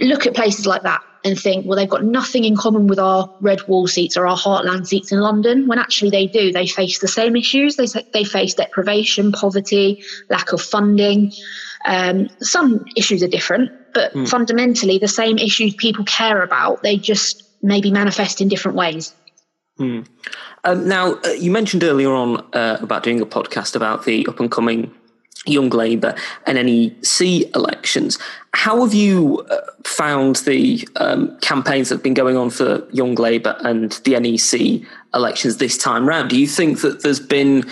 look 0.00 0.26
at 0.26 0.34
places 0.34 0.66
like 0.66 0.82
that 0.82 1.02
and 1.24 1.38
think, 1.38 1.66
well, 1.66 1.76
they've 1.76 1.88
got 1.88 2.04
nothing 2.04 2.44
in 2.44 2.56
common 2.56 2.86
with 2.86 2.98
our 2.98 3.32
red 3.40 3.66
wall 3.68 3.86
seats 3.86 4.16
or 4.16 4.26
our 4.26 4.36
heartland 4.36 4.86
seats 4.86 5.12
in 5.12 5.20
London, 5.20 5.68
when 5.68 5.78
actually 5.78 6.10
they 6.10 6.26
do. 6.26 6.52
They 6.52 6.66
face 6.66 6.98
the 6.98 7.08
same 7.08 7.36
issues. 7.36 7.76
They, 7.76 7.86
they 8.12 8.24
face 8.24 8.54
deprivation, 8.54 9.32
poverty, 9.32 10.02
lack 10.30 10.52
of 10.52 10.60
funding. 10.60 11.32
Um, 11.86 12.28
some 12.40 12.84
issues 12.96 13.22
are 13.22 13.28
different, 13.28 13.70
but 13.94 14.12
mm. 14.14 14.28
fundamentally, 14.28 14.98
the 14.98 15.08
same 15.08 15.38
issues 15.38 15.74
people 15.74 16.04
care 16.04 16.42
about, 16.42 16.82
they 16.82 16.96
just 16.96 17.42
maybe 17.62 17.90
manifest 17.90 18.40
in 18.40 18.48
different 18.48 18.76
ways. 18.76 19.14
Mm. 19.78 20.06
Um, 20.64 20.88
now, 20.88 21.14
uh, 21.24 21.28
you 21.30 21.50
mentioned 21.50 21.82
earlier 21.82 22.12
on 22.12 22.38
uh, 22.52 22.78
about 22.80 23.02
doing 23.02 23.20
a 23.20 23.26
podcast 23.26 23.74
about 23.74 24.04
the 24.04 24.26
up 24.26 24.38
and 24.38 24.50
coming 24.50 24.92
Young 25.46 25.70
Labour 25.70 26.14
and 26.46 26.54
NEC 26.54 27.54
elections. 27.54 28.18
How 28.54 28.84
have 28.84 28.94
you 28.94 29.44
uh, 29.50 29.60
found 29.84 30.36
the 30.36 30.86
um, 30.96 31.36
campaigns 31.40 31.88
that 31.88 31.96
have 31.96 32.02
been 32.02 32.14
going 32.14 32.36
on 32.36 32.50
for 32.50 32.86
Young 32.92 33.14
Labour 33.14 33.56
and 33.60 33.92
the 34.04 34.18
NEC 34.18 34.86
elections 35.14 35.56
this 35.56 35.76
time 35.76 36.06
round? 36.08 36.30
Do 36.30 36.38
you 36.38 36.46
think 36.46 36.80
that 36.82 37.02
there's 37.02 37.20
been 37.20 37.68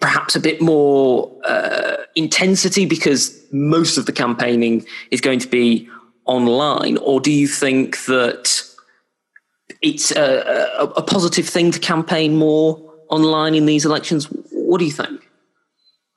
perhaps 0.00 0.36
a 0.36 0.40
bit 0.40 0.60
more 0.60 1.30
uh, 1.44 1.96
intensity 2.14 2.86
because 2.86 3.42
most 3.52 3.96
of 3.96 4.06
the 4.06 4.12
campaigning 4.12 4.84
is 5.10 5.20
going 5.20 5.38
to 5.38 5.48
be 5.48 5.88
online, 6.26 6.96
or 6.98 7.20
do 7.20 7.30
you 7.30 7.46
think 7.46 8.04
that 8.06 8.62
it's 9.82 10.10
a, 10.10 10.76
a, 10.78 10.84
a 10.84 11.02
positive 11.02 11.46
thing 11.46 11.70
to 11.70 11.78
campaign 11.78 12.36
more 12.36 12.80
online 13.08 13.54
in 13.54 13.66
these 13.66 13.84
elections? 13.84 14.26
What 14.50 14.78
do 14.78 14.84
you 14.84 14.92
think? 14.92 15.23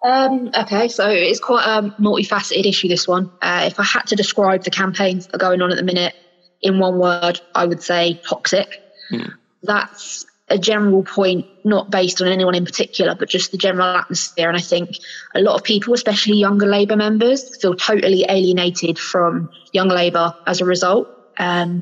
Um, 0.03 0.51
okay, 0.57 0.87
so 0.87 1.09
it's 1.09 1.39
quite 1.39 1.65
a 1.65 1.89
multifaceted 2.01 2.65
issue, 2.65 2.87
this 2.87 3.07
one. 3.07 3.31
Uh, 3.41 3.63
if 3.65 3.79
I 3.79 3.83
had 3.83 4.07
to 4.07 4.15
describe 4.15 4.63
the 4.63 4.69
campaigns 4.69 5.25
that 5.25 5.35
are 5.35 5.39
going 5.39 5.61
on 5.61 5.71
at 5.71 5.77
the 5.77 5.83
minute 5.83 6.13
in 6.61 6.79
one 6.79 6.99
word, 6.99 7.41
I 7.55 7.65
would 7.65 7.81
say 7.81 8.21
toxic. 8.27 8.81
Mm. 9.11 9.33
That's 9.63 10.25
a 10.49 10.57
general 10.57 11.03
point, 11.03 11.45
not 11.65 11.89
based 11.89 12.21
on 12.21 12.27
anyone 12.27 12.55
in 12.55 12.63
particular, 12.63 13.15
but 13.15 13.27
just 13.27 13.51
the 13.51 13.57
general 13.57 13.97
atmosphere. 13.97 14.47
And 14.47 14.57
I 14.57 14.61
think 14.61 14.97
a 15.35 15.41
lot 15.41 15.55
of 15.55 15.63
people, 15.63 15.93
especially 15.93 16.37
younger 16.37 16.67
Labour 16.67 16.95
members, 16.95 17.59
feel 17.59 17.75
totally 17.75 18.25
alienated 18.29 18.97
from 18.97 19.49
young 19.73 19.89
Labour 19.89 20.33
as 20.45 20.61
a 20.61 20.65
result. 20.65 21.09
Um, 21.37 21.81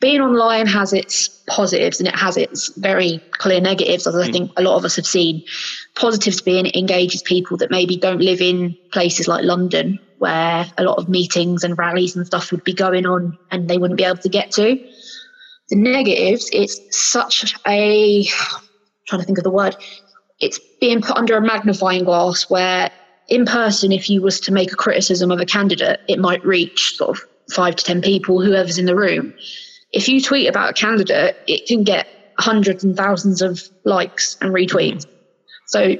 being 0.00 0.20
online 0.20 0.66
has 0.66 0.92
its 0.92 1.28
positives 1.46 2.00
and 2.00 2.08
it 2.08 2.14
has 2.14 2.36
its 2.36 2.68
very 2.76 3.20
clear 3.32 3.60
negatives, 3.60 4.06
as 4.06 4.14
I 4.14 4.26
hmm. 4.26 4.32
think 4.32 4.52
a 4.56 4.62
lot 4.62 4.76
of 4.76 4.84
us 4.84 4.96
have 4.96 5.06
seen. 5.06 5.42
Positives 5.94 6.42
being 6.42 6.66
it 6.66 6.76
engages 6.76 7.22
people 7.22 7.56
that 7.58 7.70
maybe 7.70 7.96
don't 7.96 8.20
live 8.20 8.40
in 8.40 8.76
places 8.92 9.28
like 9.28 9.44
London, 9.44 9.98
where 10.18 10.66
a 10.76 10.84
lot 10.84 10.98
of 10.98 11.08
meetings 11.08 11.64
and 11.64 11.78
rallies 11.78 12.16
and 12.16 12.26
stuff 12.26 12.50
would 12.50 12.64
be 12.64 12.74
going 12.74 13.06
on 13.06 13.38
and 13.50 13.68
they 13.68 13.78
wouldn't 13.78 13.98
be 13.98 14.04
able 14.04 14.18
to 14.18 14.28
get 14.28 14.50
to. 14.52 14.76
The 15.68 15.76
negatives, 15.76 16.48
it's 16.52 16.78
such 16.96 17.54
a, 17.66 18.20
I'm 18.20 18.64
trying 19.06 19.20
to 19.20 19.26
think 19.26 19.38
of 19.38 19.44
the 19.44 19.50
word, 19.50 19.76
it's 20.38 20.60
being 20.80 21.00
put 21.00 21.16
under 21.16 21.36
a 21.36 21.40
magnifying 21.40 22.04
glass 22.04 22.48
where 22.50 22.90
in 23.28 23.46
person, 23.46 23.90
if 23.90 24.08
you 24.08 24.22
was 24.22 24.38
to 24.40 24.52
make 24.52 24.72
a 24.72 24.76
criticism 24.76 25.30
of 25.30 25.40
a 25.40 25.46
candidate, 25.46 26.00
it 26.06 26.18
might 26.18 26.44
reach 26.44 26.96
sort 26.96 27.16
of 27.16 27.24
five 27.50 27.74
to 27.76 27.84
10 27.84 28.02
people, 28.02 28.40
whoever's 28.40 28.78
in 28.78 28.84
the 28.84 28.94
room 28.94 29.34
if 29.92 30.08
you 30.08 30.20
tweet 30.20 30.48
about 30.48 30.70
a 30.70 30.72
candidate, 30.72 31.36
it 31.46 31.66
can 31.66 31.84
get 31.84 32.06
hundreds 32.38 32.84
and 32.84 32.96
thousands 32.96 33.42
of 33.42 33.62
likes 33.84 34.36
and 34.40 34.52
retweets. 34.52 35.06
So 35.66 35.96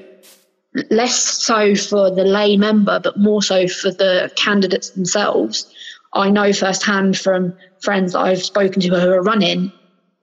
less 0.91 1.17
so 1.17 1.75
for 1.75 2.11
the 2.11 2.25
lay 2.25 2.57
member, 2.57 3.01
but 3.01 3.19
more 3.19 3.43
so 3.43 3.67
for 3.67 3.91
the 3.91 4.31
candidates 4.37 4.91
themselves. 4.91 5.73
I 6.13 6.31
know 6.31 6.53
firsthand 6.53 7.19
from 7.19 7.55
friends 7.81 8.13
that 8.13 8.21
I've 8.21 8.43
spoken 8.43 8.83
to 8.83 8.89
who 8.89 9.11
are 9.11 9.23
running 9.23 9.73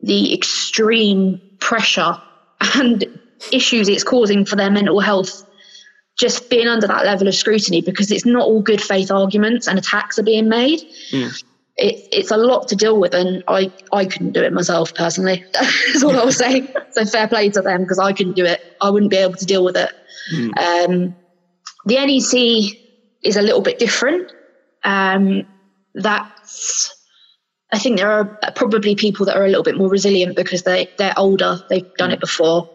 the 0.01 0.33
extreme 0.33 1.41
pressure 1.59 2.21
and 2.75 3.05
issues 3.51 3.89
it's 3.89 4.03
causing 4.03 4.45
for 4.45 4.55
their 4.55 4.71
mental 4.71 4.99
health 4.99 5.45
just 6.17 6.49
being 6.49 6.67
under 6.67 6.87
that 6.87 7.05
level 7.05 7.27
of 7.27 7.35
scrutiny 7.35 7.81
because 7.81 8.11
it's 8.11 8.25
not 8.25 8.43
all 8.43 8.61
good 8.61 8.81
faith 8.81 9.11
arguments 9.11 9.67
and 9.67 9.79
attacks 9.79 10.19
are 10.19 10.23
being 10.23 10.47
made. 10.47 10.79
Mm 11.11 11.43
it, 11.75 12.07
it's 12.11 12.31
a 12.31 12.37
lot 12.37 12.67
to 12.69 12.75
deal 12.75 12.99
with, 12.99 13.13
and 13.13 13.43
I, 13.47 13.71
I 13.91 14.05
couldn't 14.05 14.33
do 14.33 14.43
it 14.43 14.53
myself 14.53 14.93
personally. 14.93 15.43
That's 15.53 16.03
all 16.03 16.17
I'll 16.17 16.31
say. 16.31 16.71
so 16.91 17.05
fair 17.05 17.27
play 17.27 17.49
to 17.49 17.61
them 17.61 17.81
because 17.81 17.99
I 17.99 18.13
couldn't 18.13 18.35
do 18.35 18.45
it. 18.45 18.61
I 18.81 18.89
wouldn't 18.89 19.11
be 19.11 19.17
able 19.17 19.35
to 19.35 19.45
deal 19.45 19.63
with 19.63 19.77
it. 19.77 19.91
Mm. 20.33 20.57
Um, 20.57 21.15
the 21.85 21.95
NEC 21.95 22.77
is 23.23 23.37
a 23.37 23.41
little 23.41 23.61
bit 23.61 23.79
different. 23.79 24.31
Um, 24.83 25.47
that's 25.95 26.93
I 27.73 27.79
think 27.79 27.97
there 27.97 28.11
are 28.11 28.25
probably 28.55 28.95
people 28.95 29.25
that 29.25 29.35
are 29.35 29.45
a 29.45 29.47
little 29.47 29.63
bit 29.63 29.75
more 29.75 29.89
resilient 29.89 30.35
because 30.35 30.61
they 30.61 30.89
they're 30.97 31.17
older. 31.17 31.59
They've 31.69 31.91
done 31.97 32.11
it 32.11 32.19
before. 32.19 32.69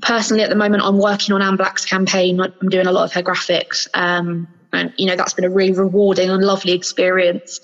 Personally, 0.00 0.44
at 0.44 0.48
the 0.48 0.56
moment, 0.56 0.84
I'm 0.84 0.98
working 0.98 1.34
on 1.34 1.42
Ann 1.42 1.56
Black's 1.56 1.84
campaign. 1.84 2.40
I'm 2.40 2.68
doing 2.68 2.86
a 2.86 2.92
lot 2.92 3.02
of 3.02 3.12
her 3.14 3.22
graphics, 3.22 3.88
um, 3.94 4.46
and 4.72 4.92
you 4.96 5.06
know 5.06 5.16
that's 5.16 5.34
been 5.34 5.44
a 5.44 5.50
really 5.50 5.72
rewarding 5.72 6.30
and 6.30 6.44
lovely 6.44 6.72
experience. 6.72 7.58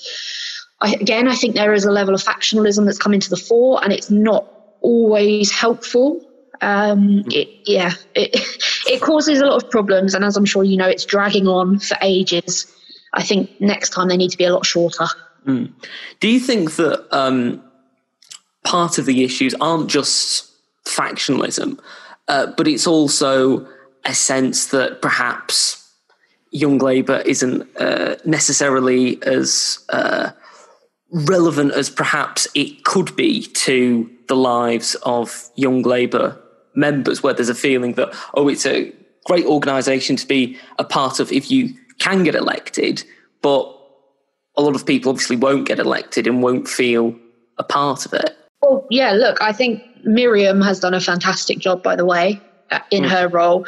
I, 0.81 0.95
again, 0.95 1.29
I 1.29 1.35
think 1.35 1.55
there 1.55 1.73
is 1.73 1.85
a 1.85 1.91
level 1.91 2.15
of 2.15 2.23
factionalism 2.23 2.85
that's 2.85 2.99
come 2.99 3.15
into 3.15 3.31
the 3.31 3.37
fore, 3.37 3.83
and 3.83 3.93
it's 3.93 4.11
not 4.11 4.47
always 4.81 5.51
helpful. 5.51 6.21
Um, 6.61 7.25
it, 7.27 7.49
yeah, 7.67 7.93
it, 8.15 8.31
it 8.87 9.01
causes 9.01 9.41
a 9.41 9.47
lot 9.47 9.63
of 9.63 9.71
problems, 9.71 10.15
and 10.15 10.25
as 10.25 10.37
I'm 10.37 10.45
sure 10.45 10.65
you 10.65 10.77
know, 10.77 10.89
it's 10.89 11.05
dragging 11.05 11.49
on 11.49 11.79
for 11.79 11.97
ages. 12.03 12.71
I 13.13 13.23
think 13.23 13.61
next 13.61 13.91
time 13.91 14.09
they 14.09 14.17
need 14.17 14.31
to 14.31 14.39
be 14.39 14.45
a 14.45 14.53
lot 14.53 14.67
shorter. 14.67 15.07
Mm. 15.47 15.73
Do 16.21 16.29
you 16.29 16.41
think 16.41 16.77
that 16.77 17.07
um, 17.17 17.63
part 18.65 18.99
of 18.99 19.07
the 19.07 19.25
issues 19.25 19.55
aren't 19.61 19.89
just 19.89 20.51
factionalism, 20.85 21.79
uh, 22.29 22.47
but 22.57 22.67
it's 22.67 22.87
also 22.87 23.67
a 24.05 24.15
sense 24.15 24.67
that 24.67 25.01
perhaps 25.01 25.81
Young 26.51 26.79
Labour 26.79 27.23
isn't 27.27 27.69
uh, 27.77 28.17
necessarily 28.25 29.23
as 29.25 29.85
uh, 29.91 30.31
relevant 31.13 31.73
as 31.73 31.91
perhaps 31.91 32.47
it 32.55 32.85
could 32.85 33.15
be 33.17 33.47
to 33.47 34.11
the 34.29 34.37
lives 34.37 34.95
of 35.03 35.51
young 35.55 35.83
Labour 35.83 36.41
members, 36.75 37.23
where 37.23 37.35
there's 37.35 37.49
a 37.49 37.55
feeling 37.55 37.93
that, 37.95 38.15
oh, 38.35 38.49
it's 38.49 38.67
a 38.67 38.93
great 39.27 39.47
organisation 39.47 40.17
to 40.17 40.27
be 40.27 40.59
a 40.79 40.85
part 40.85 41.21
of 41.21 41.31
if 41.33 41.51
you 41.51 41.75
can 41.99 42.25
get 42.25 42.35
elected, 42.35 43.05
but 43.43 43.71
a 44.57 44.63
lot 44.63 44.75
of 44.75 44.87
people 44.87 45.11
obviously 45.11 45.37
won't 45.37 45.67
get 45.67 45.79
elected 45.79 46.27
and 46.27 46.43
won't 46.43 46.69
feel 46.69 47.15
a 47.59 47.65
part 47.65 48.07
of 48.07 48.13
it. 48.13 48.37
Well, 48.63 48.87
yeah, 48.91 49.13
look, 49.13 49.41
I 49.41 49.53
think 49.53 49.83
Miriam 50.05 50.61
has 50.63 50.81
done 50.81 50.95
a 50.95 51.01
fantastic 51.01 51.59
job, 51.59 51.83
by 51.83 51.97
the 51.97 52.05
way, 52.05 52.41
in 52.91 53.05
mm. 53.05 53.09
her 53.09 53.29
role. 53.29 53.67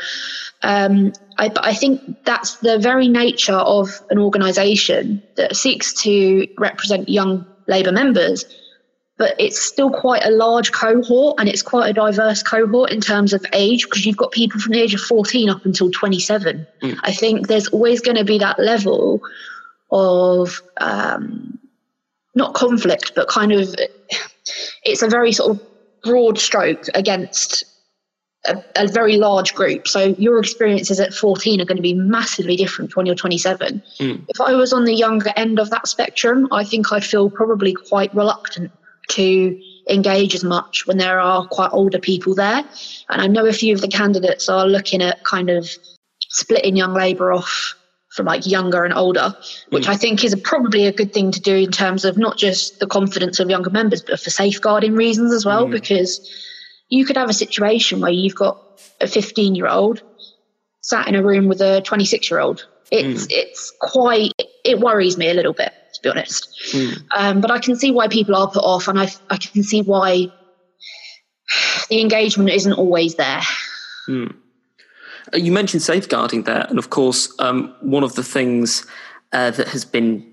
Um, 0.62 1.12
I, 1.38 1.52
I 1.58 1.75
think 1.75 2.25
that's 2.25 2.56
the 2.56 2.78
very 2.78 3.08
nature 3.08 3.54
of 3.54 4.02
an 4.10 4.18
organisation 4.18 5.22
that 5.36 5.56
seeks 5.56 5.92
to 6.02 6.48
represent 6.58 7.08
young 7.08 7.46
Labour 7.68 7.92
members, 7.92 8.44
but 9.18 9.34
it's 9.38 9.60
still 9.60 9.90
quite 9.90 10.25
a 10.25 10.30
large 10.30 10.72
cohort 10.72 11.36
and 11.38 11.48
it's 11.48 11.62
quite 11.62 11.90
a 11.90 11.92
diverse 11.92 12.42
cohort 12.42 12.90
in 12.90 13.00
terms 13.00 13.32
of 13.32 13.44
age 13.52 13.84
because 13.84 14.04
you've 14.06 14.16
got 14.16 14.30
people 14.30 14.60
from 14.60 14.72
the 14.72 14.80
age 14.80 14.94
of 14.94 15.00
14 15.00 15.48
up 15.48 15.64
until 15.64 15.90
27. 15.90 16.66
Mm. 16.82 16.98
I 17.02 17.12
think 17.12 17.48
there's 17.48 17.68
always 17.68 18.00
going 18.00 18.16
to 18.16 18.25
be 18.25 18.38
that 18.38 18.58
level 18.58 19.20
of 19.90 20.60
um, 20.78 21.58
not 22.34 22.54
conflict, 22.54 23.12
but 23.14 23.28
kind 23.28 23.52
of 23.52 23.75
it's 24.84 25.02
a 25.02 25.08
very 25.08 25.32
sort 25.32 25.56
of 25.56 25.66
broad 26.02 26.38
stroke 26.38 26.86
against 26.94 27.64
a, 28.48 28.64
a, 28.76 28.88
very 28.88 29.16
large 29.16 29.54
group. 29.54 29.88
So 29.88 30.14
your 30.18 30.38
experiences 30.38 31.00
at 31.00 31.12
14 31.14 31.60
are 31.60 31.64
going 31.64 31.76
to 31.76 31.82
be 31.82 31.94
massively 31.94 32.56
different 32.56 32.96
when 32.96 33.06
you're 33.06 33.14
27. 33.14 33.82
Mm. 33.98 34.24
If 34.28 34.40
I 34.40 34.52
was 34.54 34.72
on 34.72 34.84
the 34.84 34.94
younger 34.94 35.32
end 35.36 35.58
of 35.58 35.70
that 35.70 35.88
spectrum, 35.88 36.48
I 36.52 36.64
think 36.64 36.92
I'd 36.92 37.04
feel 37.04 37.30
probably 37.30 37.74
quite 37.74 38.14
reluctant 38.14 38.70
to 39.10 39.60
engage 39.88 40.34
as 40.34 40.42
much 40.42 40.86
when 40.86 40.98
there 40.98 41.20
are 41.20 41.46
quite 41.46 41.70
older 41.72 41.98
people 41.98 42.34
there. 42.34 42.64
And 43.08 43.22
I 43.22 43.26
know 43.26 43.46
a 43.46 43.52
few 43.52 43.74
of 43.74 43.80
the 43.80 43.88
candidates 43.88 44.48
are 44.48 44.66
looking 44.66 45.02
at 45.02 45.24
kind 45.24 45.50
of 45.50 45.68
splitting 46.28 46.76
young 46.76 46.92
Labour 46.94 47.32
off 47.32 47.74
from 48.16 48.26
like 48.26 48.46
younger 48.46 48.84
and 48.84 48.94
older, 48.94 49.36
which 49.68 49.86
mm. 49.86 49.90
I 49.90 49.96
think 49.96 50.24
is 50.24 50.32
a, 50.32 50.38
probably 50.38 50.86
a 50.86 50.92
good 50.92 51.12
thing 51.12 51.30
to 51.32 51.40
do 51.40 51.54
in 51.54 51.70
terms 51.70 52.04
of 52.04 52.16
not 52.16 52.38
just 52.38 52.80
the 52.80 52.86
confidence 52.86 53.38
of 53.38 53.50
younger 53.50 53.70
members, 53.70 54.02
but 54.02 54.18
for 54.18 54.30
safeguarding 54.30 54.94
reasons 54.94 55.32
as 55.34 55.44
well, 55.44 55.66
mm. 55.66 55.70
because 55.70 56.18
you 56.88 57.05
could 57.05 57.16
have 57.16 57.28
a 57.28 57.35
situation 57.35 58.00
where 58.00 58.11
you've 58.11 58.35
got 58.35 58.61
a 59.00 59.07
15 59.07 59.55
year 59.55 59.69
old 59.69 60.02
sat 60.81 61.09
in 61.09 61.14
a 61.14 61.23
room 61.23 61.47
with 61.47 61.61
a 61.61 61.81
26 61.83 62.31
year 62.31 62.40
old. 62.40 62.66
It's 62.90 63.26
mm. 63.26 63.31
it's 63.31 63.73
quite 63.81 64.33
it 64.64 64.78
worries 64.78 65.19
me 65.19 65.28
a 65.28 65.35
little 65.35 65.52
bit 65.52 65.73
to 65.95 66.02
be 66.02 66.09
honest. 66.09 66.49
Mm. 66.73 67.02
Um, 67.16 67.40
but 67.40 67.50
I 67.50 67.59
can 67.59 67.76
see 67.76 67.90
why 67.90 68.09
people 68.09 68.37
are 68.37 68.49
put 68.49 68.62
off, 68.62 68.87
and 68.88 68.99
I 68.99 69.09
I 69.28 69.37
can 69.37 69.64
see 69.64 69.83
why 69.83 70.33
the 71.88 72.00
engagement 72.00 72.50
isn't 72.50 72.75
always 72.75 73.16
there. 73.16 73.43
Mm. 74.09 74.37
You 75.35 75.50
mentioned 75.50 75.83
safeguarding 75.83 76.45
there, 76.45 76.66
and 76.69 76.78
of 76.78 76.90
course, 76.90 77.35
um, 77.40 77.75
one 77.81 78.05
of 78.05 78.14
the 78.14 78.23
things 78.23 78.87
uh, 79.33 79.50
that 79.50 79.69
has 79.69 79.85
been 79.85 80.33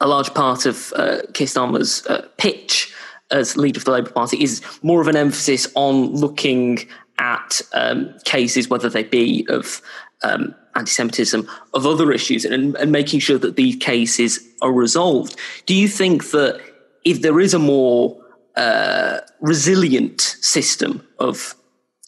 a 0.00 0.06
large 0.06 0.32
part 0.34 0.66
of 0.66 0.92
uh, 0.94 1.22
Keir 1.32 1.48
Starmer's 1.48 2.06
uh, 2.06 2.28
pitch 2.36 2.91
as 3.32 3.56
leader 3.56 3.78
of 3.78 3.84
the 3.84 3.90
Labour 3.90 4.10
Party 4.10 4.42
is 4.42 4.62
more 4.82 5.00
of 5.00 5.08
an 5.08 5.16
emphasis 5.16 5.66
on 5.74 6.14
looking 6.14 6.86
at 7.18 7.60
um, 7.72 8.14
cases, 8.24 8.68
whether 8.68 8.88
they 8.88 9.02
be 9.02 9.46
of 9.48 9.80
um, 10.22 10.54
anti-Semitism, 10.74 11.48
of 11.74 11.86
other 11.86 12.12
issues, 12.12 12.44
and, 12.44 12.76
and 12.76 12.92
making 12.92 13.20
sure 13.20 13.38
that 13.38 13.56
these 13.56 13.76
cases 13.76 14.40
are 14.60 14.72
resolved. 14.72 15.38
Do 15.66 15.74
you 15.74 15.88
think 15.88 16.30
that 16.30 16.60
if 17.04 17.22
there 17.22 17.40
is 17.40 17.54
a 17.54 17.58
more 17.58 18.16
uh, 18.56 19.18
resilient 19.40 20.20
system 20.20 21.06
of 21.18 21.54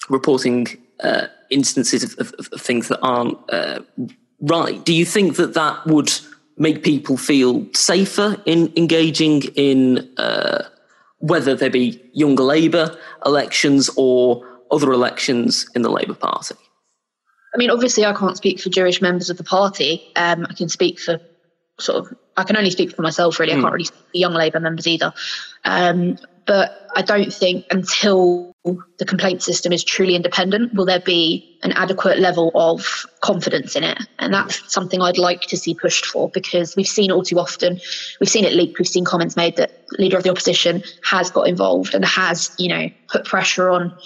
reporting 0.08 0.66
uh, 1.02 1.26
instances 1.50 2.04
of, 2.04 2.18
of, 2.18 2.46
of, 2.52 2.60
things 2.60 2.88
that 2.88 3.00
aren't 3.00 3.38
uh, 3.50 3.80
right, 4.40 4.84
do 4.84 4.94
you 4.94 5.04
think 5.04 5.36
that 5.36 5.54
that 5.54 5.84
would 5.86 6.12
make 6.56 6.84
people 6.84 7.16
feel 7.16 7.66
safer 7.74 8.40
in 8.46 8.72
engaging 8.76 9.42
in 9.56 10.12
uh, 10.18 10.64
whether 11.24 11.54
they 11.54 11.70
be 11.70 12.00
Young 12.12 12.36
Labour 12.36 12.96
elections 13.24 13.88
or 13.96 14.46
other 14.70 14.92
elections 14.92 15.66
in 15.74 15.80
the 15.80 15.88
Labour 15.88 16.14
Party? 16.14 16.54
I 17.54 17.56
mean, 17.56 17.70
obviously, 17.70 18.04
I 18.04 18.12
can't 18.12 18.36
speak 18.36 18.60
for 18.60 18.68
Jewish 18.68 19.00
members 19.00 19.30
of 19.30 19.38
the 19.38 19.44
party. 19.44 20.02
Um, 20.16 20.46
I 20.48 20.52
can 20.52 20.68
speak 20.68 21.00
for 21.00 21.20
sort 21.78 21.98
of, 21.98 22.18
I 22.36 22.44
can 22.44 22.56
only 22.56 22.70
speak 22.70 22.94
for 22.94 23.00
myself, 23.00 23.40
really. 23.40 23.52
Mm. 23.52 23.54
I 23.54 23.58
hmm. 23.58 23.62
can't 23.62 23.72
really 23.72 23.84
speak 23.84 24.00
for 24.00 24.16
young 24.18 24.34
Labour 24.34 24.60
members 24.60 24.86
either. 24.86 25.14
Um, 25.64 26.18
but 26.46 26.88
I 26.96 27.02
don't 27.02 27.32
think 27.32 27.66
until 27.70 28.54
the 28.98 29.04
complaint 29.04 29.42
system 29.42 29.72
is 29.72 29.84
truly 29.84 30.14
independent 30.14 30.72
will 30.72 30.86
there 30.86 31.00
be 31.00 31.58
an 31.64 31.72
adequate 31.72 32.18
level 32.18 32.50
of 32.54 33.04
confidence 33.22 33.76
in 33.76 33.84
it. 33.84 33.98
And 34.18 34.32
that's 34.32 34.72
something 34.72 35.02
I'd 35.02 35.18
like 35.18 35.42
to 35.42 35.56
see 35.56 35.74
pushed 35.74 36.06
for 36.06 36.30
because 36.30 36.74
we've 36.76 36.86
seen 36.86 37.10
all 37.10 37.22
too 37.22 37.38
often. 37.38 37.80
We've 38.20 38.28
seen 38.28 38.44
it 38.44 38.52
leaked. 38.52 38.78
We've 38.78 38.88
seen 38.88 39.04
comments 39.04 39.36
made 39.36 39.56
that 39.56 39.72
leader 39.98 40.16
of 40.16 40.22
the 40.22 40.30
opposition 40.30 40.82
has 41.04 41.30
got 41.30 41.48
involved 41.48 41.94
and 41.94 42.04
has, 42.04 42.54
you 42.58 42.68
know, 42.68 42.88
put 43.08 43.24
pressure 43.24 43.70
on 43.70 43.96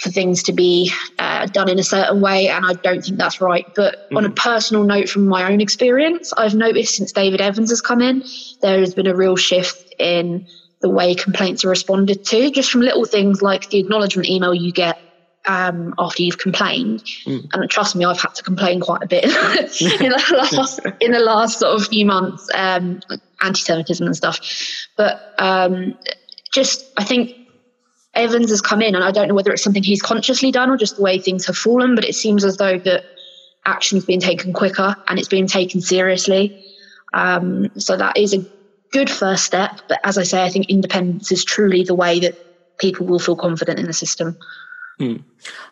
for 0.00 0.10
things 0.10 0.42
to 0.44 0.52
be 0.52 0.90
uh, 1.18 1.46
done 1.46 1.68
in 1.68 1.78
a 1.78 1.82
certain 1.82 2.20
way. 2.20 2.48
And 2.48 2.64
I 2.64 2.74
don't 2.74 3.02
think 3.02 3.18
that's 3.18 3.40
right. 3.40 3.66
But 3.74 4.10
mm. 4.10 4.16
on 4.16 4.24
a 4.24 4.30
personal 4.30 4.84
note, 4.84 5.08
from 5.08 5.26
my 5.26 5.50
own 5.50 5.60
experience, 5.60 6.32
I've 6.34 6.54
noticed 6.54 6.96
since 6.96 7.12
David 7.12 7.40
Evans 7.40 7.70
has 7.70 7.80
come 7.80 8.00
in, 8.00 8.22
there 8.60 8.80
has 8.80 8.94
been 8.94 9.06
a 9.06 9.14
real 9.14 9.36
shift 9.36 9.94
in 9.98 10.46
the 10.80 10.88
way 10.88 11.14
complaints 11.14 11.64
are 11.64 11.68
responded 11.68 12.24
to, 12.26 12.50
just 12.50 12.70
from 12.70 12.82
little 12.82 13.04
things 13.04 13.42
like 13.42 13.70
the 13.70 13.78
acknowledgement 13.78 14.28
email 14.28 14.54
you 14.54 14.72
get 14.72 14.98
um, 15.46 15.94
after 15.98 16.22
you've 16.22 16.38
complained. 16.38 17.02
Mm. 17.24 17.48
And 17.52 17.70
trust 17.70 17.96
me, 17.96 18.04
I've 18.04 18.20
had 18.20 18.34
to 18.36 18.42
complain 18.42 18.80
quite 18.80 19.02
a 19.02 19.06
bit 19.06 19.24
in 20.00 20.10
the 20.10 20.50
last 20.52 20.80
in 21.00 21.12
the 21.12 21.20
last 21.20 21.58
sort 21.58 21.80
of 21.80 21.88
few 21.88 22.06
months, 22.06 22.48
um, 22.54 23.00
anti-Semitism 23.42 24.06
and 24.06 24.16
stuff. 24.16 24.38
But 24.96 25.34
um, 25.38 25.98
just, 26.52 26.84
I 26.96 27.04
think 27.04 27.34
Evans 28.14 28.50
has 28.50 28.60
come 28.60 28.82
in, 28.82 28.94
and 28.94 29.02
I 29.02 29.10
don't 29.10 29.28
know 29.28 29.34
whether 29.34 29.52
it's 29.52 29.62
something 29.62 29.82
he's 29.82 30.02
consciously 30.02 30.52
done 30.52 30.70
or 30.70 30.76
just 30.76 30.96
the 30.96 31.02
way 31.02 31.18
things 31.18 31.46
have 31.46 31.56
fallen. 31.56 31.94
But 31.94 32.04
it 32.04 32.14
seems 32.14 32.44
as 32.44 32.56
though 32.58 32.78
that 32.78 33.04
action's 33.64 34.04
being 34.04 34.20
taken 34.20 34.52
quicker 34.52 34.96
and 35.08 35.18
it's 35.18 35.28
being 35.28 35.46
taken 35.46 35.80
seriously. 35.80 36.64
Um, 37.14 37.70
so 37.78 37.96
that 37.96 38.16
is 38.16 38.34
a 38.34 38.44
good 38.92 39.10
first 39.10 39.44
step. 39.44 39.80
But 39.88 40.00
as 40.04 40.18
I 40.18 40.22
say, 40.22 40.44
I 40.44 40.48
think 40.48 40.68
independence 40.68 41.32
is 41.32 41.44
truly 41.44 41.84
the 41.84 41.94
way 41.94 42.20
that 42.20 42.78
people 42.78 43.06
will 43.06 43.18
feel 43.18 43.36
confident 43.36 43.78
in 43.78 43.86
the 43.86 43.92
system. 43.92 44.36
Hmm. 44.98 45.16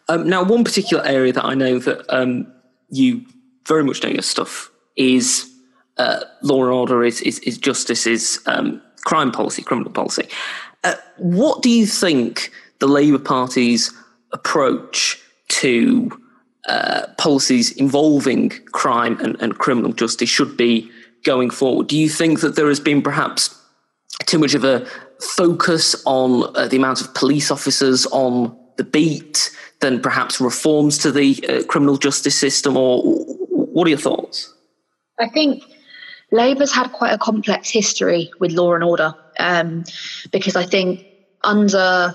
Um, 0.09 0.29
now, 0.29 0.43
one 0.43 0.65
particular 0.65 1.05
area 1.05 1.33
that 1.33 1.45
I 1.45 1.55
know 1.55 1.79
that 1.79 2.05
um, 2.15 2.53
you 2.91 3.25
very 3.67 3.83
much 3.83 4.03
know 4.03 4.09
your 4.09 4.23
stuff 4.23 4.71
is 4.97 5.51
uh, 5.99 6.21
law 6.43 6.63
and 6.63 6.73
order, 6.73 7.05
is, 7.05 7.21
is, 7.23 7.39
is 7.41 7.59
justice, 7.59 8.07
is 8.07 8.41
um, 8.47 8.81
crime 9.05 9.33
policy, 9.33 9.63
criminal 9.63 9.93
policy. 9.93 10.29
Uh, 10.85 10.95
what 11.17 11.63
do 11.63 11.71
you 11.71 11.87
think 11.87 12.53
the 12.79 12.87
Labour 12.87 13.19
Party's 13.19 13.93
approach 14.33 15.21
to 15.49 16.11
uh, 16.69 17.07
policies 17.17 17.73
involving 17.73 18.51
crime 18.73 19.19
and, 19.21 19.41
and 19.41 19.59
criminal 19.59 19.93
justice 19.93 20.29
should 20.29 20.57
be 20.57 20.91
going 21.27 21.51
forward? 21.51 21.89
Do 21.89 21.99
you 21.99 22.09
think 22.09 22.41
that 22.41 22.57
there 22.57 22.69
has 22.69 22.81
been 22.81 23.03
perhaps 23.03 23.55
too 24.25 24.39
much 24.39 24.55
of 24.55 24.65
a 24.65 24.87
focus 25.21 26.03
on 26.07 26.57
uh, 26.57 26.69
the 26.69 26.77
amount 26.77 27.01
of 27.03 27.13
police 27.15 27.51
officers 27.51 28.07
on 28.07 28.57
the 28.77 28.85
beat 28.85 29.51
than 29.81 30.01
perhaps 30.01 30.41
reforms 30.41 30.97
to 30.99 31.13
the 31.13 31.45
uh, 31.49 31.65
criminal 31.65 31.97
justice 31.97 32.37
system, 32.37 32.77
or 32.77 33.03
what 33.03 33.87
are 33.87 33.91
your 33.91 33.99
thoughts? 33.99 34.55
I 35.19 35.29
think 35.29 35.63
Labour's 36.31 36.73
had 36.73 36.93
quite 36.93 37.13
a 37.13 37.19
complex 37.19 37.71
history 37.71 38.31
with 38.41 38.53
law 38.53 38.75
and 38.75 38.85
order 38.85 39.15
um, 39.39 39.85
because 40.33 40.57
I 40.57 40.65
think 40.65 41.07
under 41.45 42.15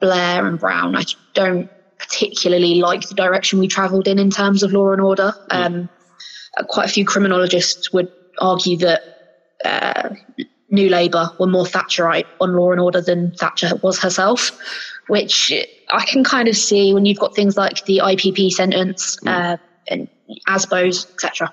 Blair 0.00 0.46
and 0.46 0.58
Brown, 0.58 0.96
I 0.96 1.04
don't 1.34 1.70
particularly 1.98 2.76
like 2.76 3.08
the 3.08 3.14
direction 3.14 3.58
we 3.58 3.68
travelled 3.68 4.06
in 4.06 4.18
in 4.18 4.30
terms 4.30 4.62
of 4.62 4.72
law 4.72 4.92
and 4.92 5.00
order. 5.00 5.32
Hmm. 5.50 5.62
Um, 5.62 5.88
quite 6.68 6.88
a 6.88 6.92
few 6.92 7.04
criminologists 7.04 7.92
would 7.92 8.10
argue 8.38 8.76
that 8.78 9.02
uh, 9.64 10.10
New 10.70 10.88
Labour 10.88 11.30
were 11.38 11.46
more 11.46 11.64
Thatcherite 11.64 12.26
on 12.40 12.54
law 12.54 12.72
and 12.72 12.80
order 12.80 13.00
than 13.00 13.32
Thatcher 13.32 13.76
was 13.82 13.98
herself, 13.98 14.50
which 15.08 15.52
I 15.90 16.04
can 16.04 16.24
kind 16.24 16.48
of 16.48 16.56
see 16.56 16.92
when 16.92 17.06
you've 17.06 17.18
got 17.18 17.34
things 17.34 17.56
like 17.56 17.84
the 17.84 18.00
IPP 18.02 18.50
sentence 18.50 19.16
mm. 19.20 19.30
uh, 19.30 19.56
and 19.88 20.08
ASBOs, 20.48 21.10
etc. 21.12 21.52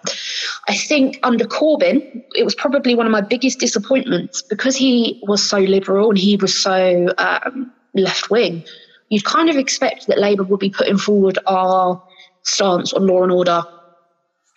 I 0.67 0.75
think 0.75 1.19
under 1.23 1.45
Corbyn, 1.45 2.23
it 2.35 2.43
was 2.43 2.55
probably 2.55 2.95
one 2.95 3.05
of 3.05 3.11
my 3.11 3.21
biggest 3.21 3.59
disappointments 3.59 4.41
because 4.41 4.75
he 4.75 5.21
was 5.27 5.47
so 5.47 5.59
liberal 5.59 6.09
and 6.09 6.17
he 6.17 6.35
was 6.37 6.57
so 6.57 7.13
um, 7.19 7.71
left 7.93 8.31
wing. 8.31 8.63
You'd 9.09 9.25
kind 9.25 9.49
of 9.49 9.57
expect 9.57 10.07
that 10.07 10.17
Labour 10.17 10.43
would 10.43 10.59
be 10.59 10.71
putting 10.71 10.97
forward 10.97 11.37
our 11.45 12.01
stance 12.41 12.93
on 12.93 13.05
law 13.05 13.21
and 13.21 13.31
order 13.31 13.63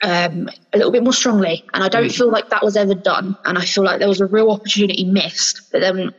um, 0.02 0.48
a 0.72 0.76
little 0.76 0.92
bit 0.92 1.02
more 1.02 1.12
strongly. 1.12 1.64
And 1.74 1.82
I 1.82 1.88
don't 1.88 2.06
mm. 2.06 2.16
feel 2.16 2.30
like 2.30 2.50
that 2.50 2.62
was 2.62 2.76
ever 2.76 2.94
done. 2.94 3.37
And 3.44 3.59
I 3.59 3.64
feel 3.64 3.85
like 3.85 3.98
there 3.98 4.09
was 4.09 4.20
a 4.20 4.26
real 4.26 4.50
opportunity 4.50 5.04
missed. 5.04 5.70
But 5.72 5.80
then 5.80 6.14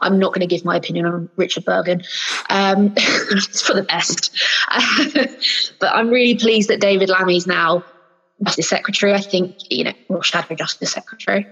I'm 0.00 0.18
not 0.18 0.32
going 0.34 0.46
to 0.46 0.54
give 0.54 0.64
my 0.64 0.76
opinion 0.76 1.06
on 1.06 1.28
Richard 1.36 1.64
Burgon. 1.64 2.06
Um, 2.50 2.92
it's 2.96 3.62
for 3.62 3.74
the 3.74 3.82
best. 3.82 4.36
but 5.80 5.94
I'm 5.94 6.10
really 6.10 6.36
pleased 6.36 6.68
that 6.68 6.80
David 6.80 7.08
Lammy's 7.08 7.46
now 7.46 7.84
Justice 8.44 8.68
Secretary. 8.68 9.14
I 9.14 9.20
think, 9.20 9.56
you 9.70 9.84
know, 9.84 9.92
or 10.08 10.22
Shadow 10.22 10.54
Justice 10.54 10.92
Secretary. 10.92 11.46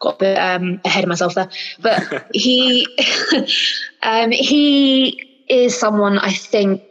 Got 0.00 0.16
a 0.16 0.18
bit 0.18 0.38
um, 0.38 0.80
ahead 0.84 1.04
of 1.04 1.08
myself 1.08 1.34
there. 1.34 1.48
But 1.80 2.26
he, 2.34 2.86
um, 4.02 4.30
he 4.30 5.44
is 5.48 5.78
someone 5.78 6.18
I 6.18 6.32
think 6.32 6.82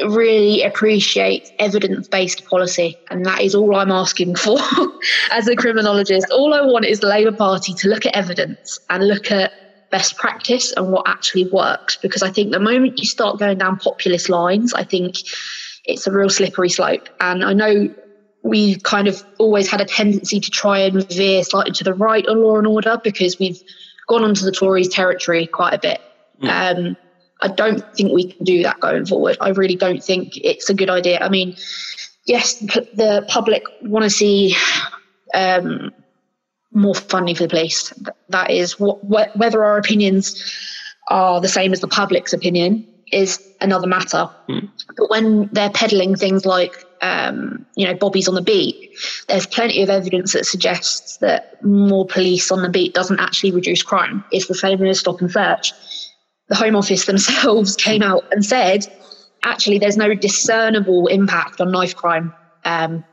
really 0.00 0.62
appreciate 0.62 1.52
evidence 1.58 2.08
based 2.08 2.44
policy. 2.46 2.96
And 3.10 3.24
that 3.26 3.42
is 3.42 3.54
all 3.54 3.76
I'm 3.76 3.90
asking 3.90 4.36
for 4.36 4.58
as 5.30 5.48
a 5.48 5.56
criminologist. 5.56 6.30
All 6.30 6.54
I 6.54 6.60
want 6.60 6.84
is 6.84 7.00
the 7.00 7.06
Labour 7.06 7.36
Party 7.36 7.74
to 7.74 7.88
look 7.88 8.06
at 8.06 8.14
evidence 8.14 8.78
and 8.90 9.06
look 9.06 9.30
at 9.30 9.52
best 9.90 10.16
practice 10.16 10.72
and 10.72 10.90
what 10.90 11.08
actually 11.08 11.48
works. 11.50 11.96
Because 11.96 12.22
I 12.22 12.30
think 12.30 12.52
the 12.52 12.60
moment 12.60 12.98
you 12.98 13.06
start 13.06 13.38
going 13.38 13.58
down 13.58 13.76
populist 13.76 14.28
lines, 14.28 14.74
I 14.74 14.82
think 14.82 15.16
it's 15.84 16.06
a 16.06 16.12
real 16.12 16.30
slippery 16.30 16.70
slope. 16.70 17.08
And 17.20 17.44
I 17.44 17.52
know 17.52 17.94
we 18.42 18.76
kind 18.80 19.08
of 19.08 19.24
always 19.38 19.70
had 19.70 19.80
a 19.80 19.84
tendency 19.84 20.40
to 20.40 20.50
try 20.50 20.78
and 20.78 21.08
veer 21.10 21.42
slightly 21.44 21.72
to 21.72 21.84
the 21.84 21.94
right 21.94 22.26
on 22.26 22.42
law 22.42 22.58
and 22.58 22.66
order 22.66 23.00
because 23.02 23.38
we've 23.38 23.60
gone 24.06 24.22
onto 24.22 24.44
the 24.44 24.52
Tories 24.52 24.88
territory 24.88 25.46
quite 25.46 25.72
a 25.72 25.78
bit. 25.78 26.00
Mm. 26.42 26.88
Um, 26.88 26.96
I 27.44 27.48
don't 27.48 27.84
think 27.94 28.12
we 28.12 28.32
can 28.32 28.42
do 28.42 28.62
that 28.62 28.80
going 28.80 29.04
forward. 29.04 29.36
I 29.38 29.50
really 29.50 29.76
don't 29.76 30.02
think 30.02 30.38
it's 30.38 30.70
a 30.70 30.74
good 30.74 30.88
idea. 30.88 31.20
I 31.20 31.28
mean, 31.28 31.54
yes, 32.24 32.58
the 32.58 33.22
public 33.28 33.64
want 33.82 34.02
to 34.02 34.10
see 34.10 34.56
um, 35.34 35.92
more 36.72 36.94
funding 36.94 37.34
for 37.34 37.42
the 37.42 37.50
police. 37.50 37.92
That 38.30 38.50
is 38.50 38.80
what, 38.80 39.04
whether 39.36 39.62
our 39.62 39.76
opinions 39.76 40.42
are 41.08 41.38
the 41.38 41.48
same 41.48 41.74
as 41.74 41.80
the 41.80 41.88
public's 41.88 42.32
opinion 42.32 42.88
is 43.12 43.46
another 43.60 43.86
matter. 43.86 44.30
Mm. 44.48 44.70
But 44.96 45.10
when 45.10 45.50
they're 45.52 45.68
peddling 45.68 46.16
things 46.16 46.46
like, 46.46 46.82
um, 47.02 47.66
you 47.76 47.86
know, 47.86 47.92
Bobby's 47.92 48.26
on 48.26 48.36
the 48.36 48.40
beat, 48.40 48.96
there's 49.28 49.46
plenty 49.46 49.82
of 49.82 49.90
evidence 49.90 50.32
that 50.32 50.46
suggests 50.46 51.18
that 51.18 51.62
more 51.62 52.06
police 52.06 52.50
on 52.50 52.62
the 52.62 52.70
beat 52.70 52.94
doesn't 52.94 53.20
actually 53.20 53.50
reduce 53.50 53.82
crime. 53.82 54.24
It's 54.32 54.46
the 54.46 54.54
same 54.54 54.82
as 54.82 55.00
stop 55.00 55.20
and 55.20 55.30
search 55.30 55.74
the 56.48 56.54
Home 56.54 56.76
Office 56.76 57.06
themselves 57.06 57.76
came 57.88 58.02
out 58.02 58.24
and 58.32 58.44
said, 58.44 58.86
actually, 59.42 59.78
there's 59.78 59.96
no 59.96 60.14
discernible 60.14 61.06
impact 61.06 61.60
on 61.60 61.70
knife 61.70 61.96
crime 61.96 62.32
um, 62.64 63.04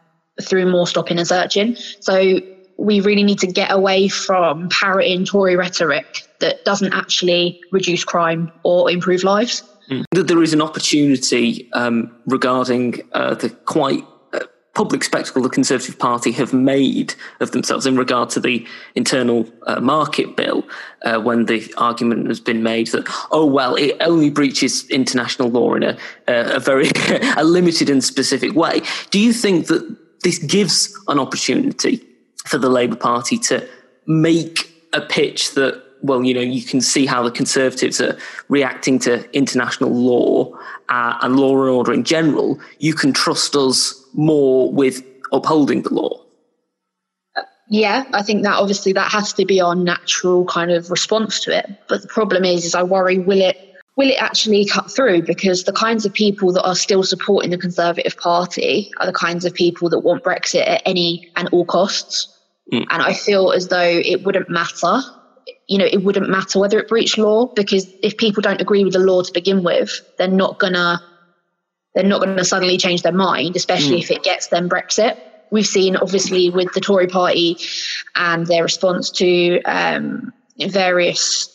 through 0.41 0.69
more 0.69 0.87
stopping 0.87 1.17
and 1.17 1.27
searching. 1.27 1.75
So 1.99 2.39
we 2.77 2.99
really 2.99 3.23
need 3.23 3.39
to 3.39 3.47
get 3.47 3.71
away 3.71 4.07
from 4.07 4.69
parroting 4.69 5.25
Tory 5.25 5.55
rhetoric 5.55 6.27
that 6.39 6.65
doesn't 6.65 6.93
actually 6.93 7.61
reduce 7.71 8.03
crime 8.03 8.51
or 8.63 8.89
improve 8.89 9.23
lives. 9.23 9.63
Mm. 9.89 10.05
There 10.11 10.41
is 10.41 10.53
an 10.53 10.61
opportunity 10.61 11.69
um, 11.73 12.15
regarding 12.25 13.01
uh, 13.13 13.35
the 13.35 13.49
quite 13.49 14.03
public 14.73 15.03
spectacle 15.03 15.41
the 15.41 15.49
Conservative 15.49 15.99
Party 15.99 16.31
have 16.31 16.53
made 16.53 17.13
of 17.41 17.51
themselves 17.51 17.85
in 17.85 17.97
regard 17.97 18.29
to 18.31 18.39
the 18.39 18.65
internal 18.95 19.47
uh, 19.67 19.81
market 19.81 20.37
bill, 20.37 20.65
uh, 21.03 21.19
when 21.19 21.45
the 21.45 21.73
argument 21.77 22.27
has 22.27 22.39
been 22.39 22.63
made 22.63 22.87
that, 22.87 23.05
oh, 23.31 23.45
well, 23.45 23.75
it 23.75 23.97
only 23.99 24.29
breaches 24.29 24.89
international 24.89 25.49
law 25.49 25.73
in 25.73 25.83
a, 25.83 25.97
a 26.27 26.59
very 26.59 26.89
a 27.37 27.43
limited 27.43 27.89
and 27.89 28.03
specific 28.03 28.55
way. 28.55 28.81
Do 29.09 29.19
you 29.19 29.33
think 29.33 29.67
that 29.67 29.97
this 30.23 30.37
gives 30.37 30.97
an 31.07 31.19
opportunity 31.19 32.01
for 32.45 32.57
the 32.57 32.69
Labour 32.69 32.95
Party 32.95 33.37
to 33.39 33.67
make 34.07 34.71
a 34.93 35.01
pitch 35.01 35.53
that 35.55 35.83
well, 36.03 36.23
you 36.23 36.33
know, 36.33 36.41
you 36.41 36.63
can 36.63 36.81
see 36.81 37.05
how 37.05 37.23
the 37.23 37.31
Conservatives 37.31 38.01
are 38.01 38.17
reacting 38.49 38.99
to 38.99 39.29
international 39.35 39.91
law 39.91 40.51
uh, 40.89 41.17
and 41.21 41.39
law 41.39 41.51
and 41.61 41.69
order 41.69 41.93
in 41.93 42.03
general. 42.03 42.59
You 42.79 42.93
can 42.93 43.13
trust 43.13 43.55
us 43.55 44.03
more 44.13 44.71
with 44.71 45.03
upholding 45.31 45.83
the 45.83 45.93
law. 45.93 46.21
Yeah, 47.69 48.03
I 48.13 48.21
think 48.21 48.43
that 48.43 48.55
obviously 48.55 48.91
that 48.93 49.11
has 49.11 49.31
to 49.33 49.45
be 49.45 49.61
our 49.61 49.75
natural 49.75 50.43
kind 50.45 50.71
of 50.71 50.91
response 50.91 51.39
to 51.41 51.57
it. 51.57 51.69
But 51.87 52.01
the 52.01 52.07
problem 52.09 52.43
is, 52.43 52.65
is 52.65 52.75
I 52.75 52.83
worry 52.83 53.17
will 53.17 53.41
it 53.41 53.57
will 53.95 54.09
it 54.09 54.21
actually 54.21 54.65
cut 54.65 54.91
through? 54.91 55.21
Because 55.21 55.63
the 55.63 55.71
kinds 55.71 56.05
of 56.05 56.13
people 56.13 56.51
that 56.53 56.63
are 56.63 56.75
still 56.75 57.03
supporting 57.03 57.51
the 57.51 57.57
Conservative 57.57 58.17
Party 58.17 58.91
are 58.97 59.05
the 59.05 59.13
kinds 59.13 59.45
of 59.45 59.53
people 59.53 59.89
that 59.89 59.99
want 59.99 60.23
Brexit 60.23 60.67
at 60.67 60.81
any 60.85 61.29
and 61.37 61.47
all 61.53 61.63
costs. 61.63 62.27
Mm. 62.73 62.87
And 62.89 63.01
I 63.01 63.13
feel 63.13 63.51
as 63.51 63.69
though 63.69 64.01
it 64.03 64.23
wouldn't 64.23 64.49
matter 64.49 65.01
you 65.71 65.77
know, 65.77 65.85
it 65.85 66.03
wouldn't 66.03 66.29
matter 66.29 66.59
whether 66.59 66.77
it 66.79 66.89
breached 66.89 67.17
law 67.17 67.45
because 67.45 67.87
if 68.03 68.17
people 68.17 68.41
don't 68.41 68.59
agree 68.59 68.83
with 68.83 68.91
the 68.91 68.99
law 68.99 69.21
to 69.21 69.31
begin 69.31 69.63
with, 69.63 70.01
they're 70.17 70.27
not 70.27 70.59
gonna 70.59 71.01
they're 71.95 72.03
not 72.03 72.25
to 72.25 72.43
suddenly 72.43 72.77
change 72.77 73.03
their 73.03 73.13
mind, 73.13 73.55
especially 73.55 73.95
mm. 73.95 74.03
if 74.03 74.11
it 74.11 74.21
gets 74.21 74.47
them 74.47 74.67
Brexit. 74.67 75.17
We've 75.49 75.65
seen, 75.65 75.95
obviously, 75.95 76.49
with 76.49 76.73
the 76.73 76.81
Tory 76.81 77.07
party 77.07 77.55
and 78.15 78.45
their 78.47 78.63
response 78.63 79.11
to 79.11 79.61
um, 79.63 80.33
various 80.59 81.47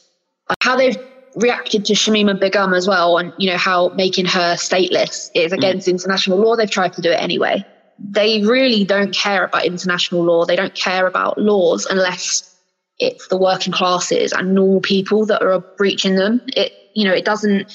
how 0.62 0.76
they've 0.76 0.96
reacted 1.34 1.84
to 1.86 1.92
Shamima 1.92 2.40
Begum 2.40 2.72
as 2.72 2.88
well, 2.88 3.18
and 3.18 3.34
you 3.36 3.50
know 3.50 3.58
how 3.58 3.90
making 3.90 4.24
her 4.24 4.54
stateless 4.54 5.30
is 5.34 5.52
mm. 5.52 5.58
against 5.58 5.88
mm. 5.88 5.90
international 5.90 6.38
law. 6.38 6.56
They've 6.56 6.70
tried 6.70 6.94
to 6.94 7.02
do 7.02 7.10
it 7.10 7.20
anyway. 7.20 7.66
They 7.98 8.42
really 8.44 8.84
don't 8.84 9.14
care 9.14 9.44
about 9.44 9.66
international 9.66 10.24
law. 10.24 10.46
They 10.46 10.56
don't 10.56 10.74
care 10.74 11.06
about 11.06 11.36
laws 11.36 11.84
unless 11.84 12.55
it's 12.98 13.28
the 13.28 13.36
working 13.36 13.72
classes 13.72 14.32
and 14.32 14.54
normal 14.54 14.80
people 14.80 15.26
that 15.26 15.42
are 15.42 15.60
breaching 15.76 16.16
them. 16.16 16.40
It 16.48 16.72
you 16.94 17.04
know 17.04 17.12
it 17.12 17.24
doesn't 17.24 17.72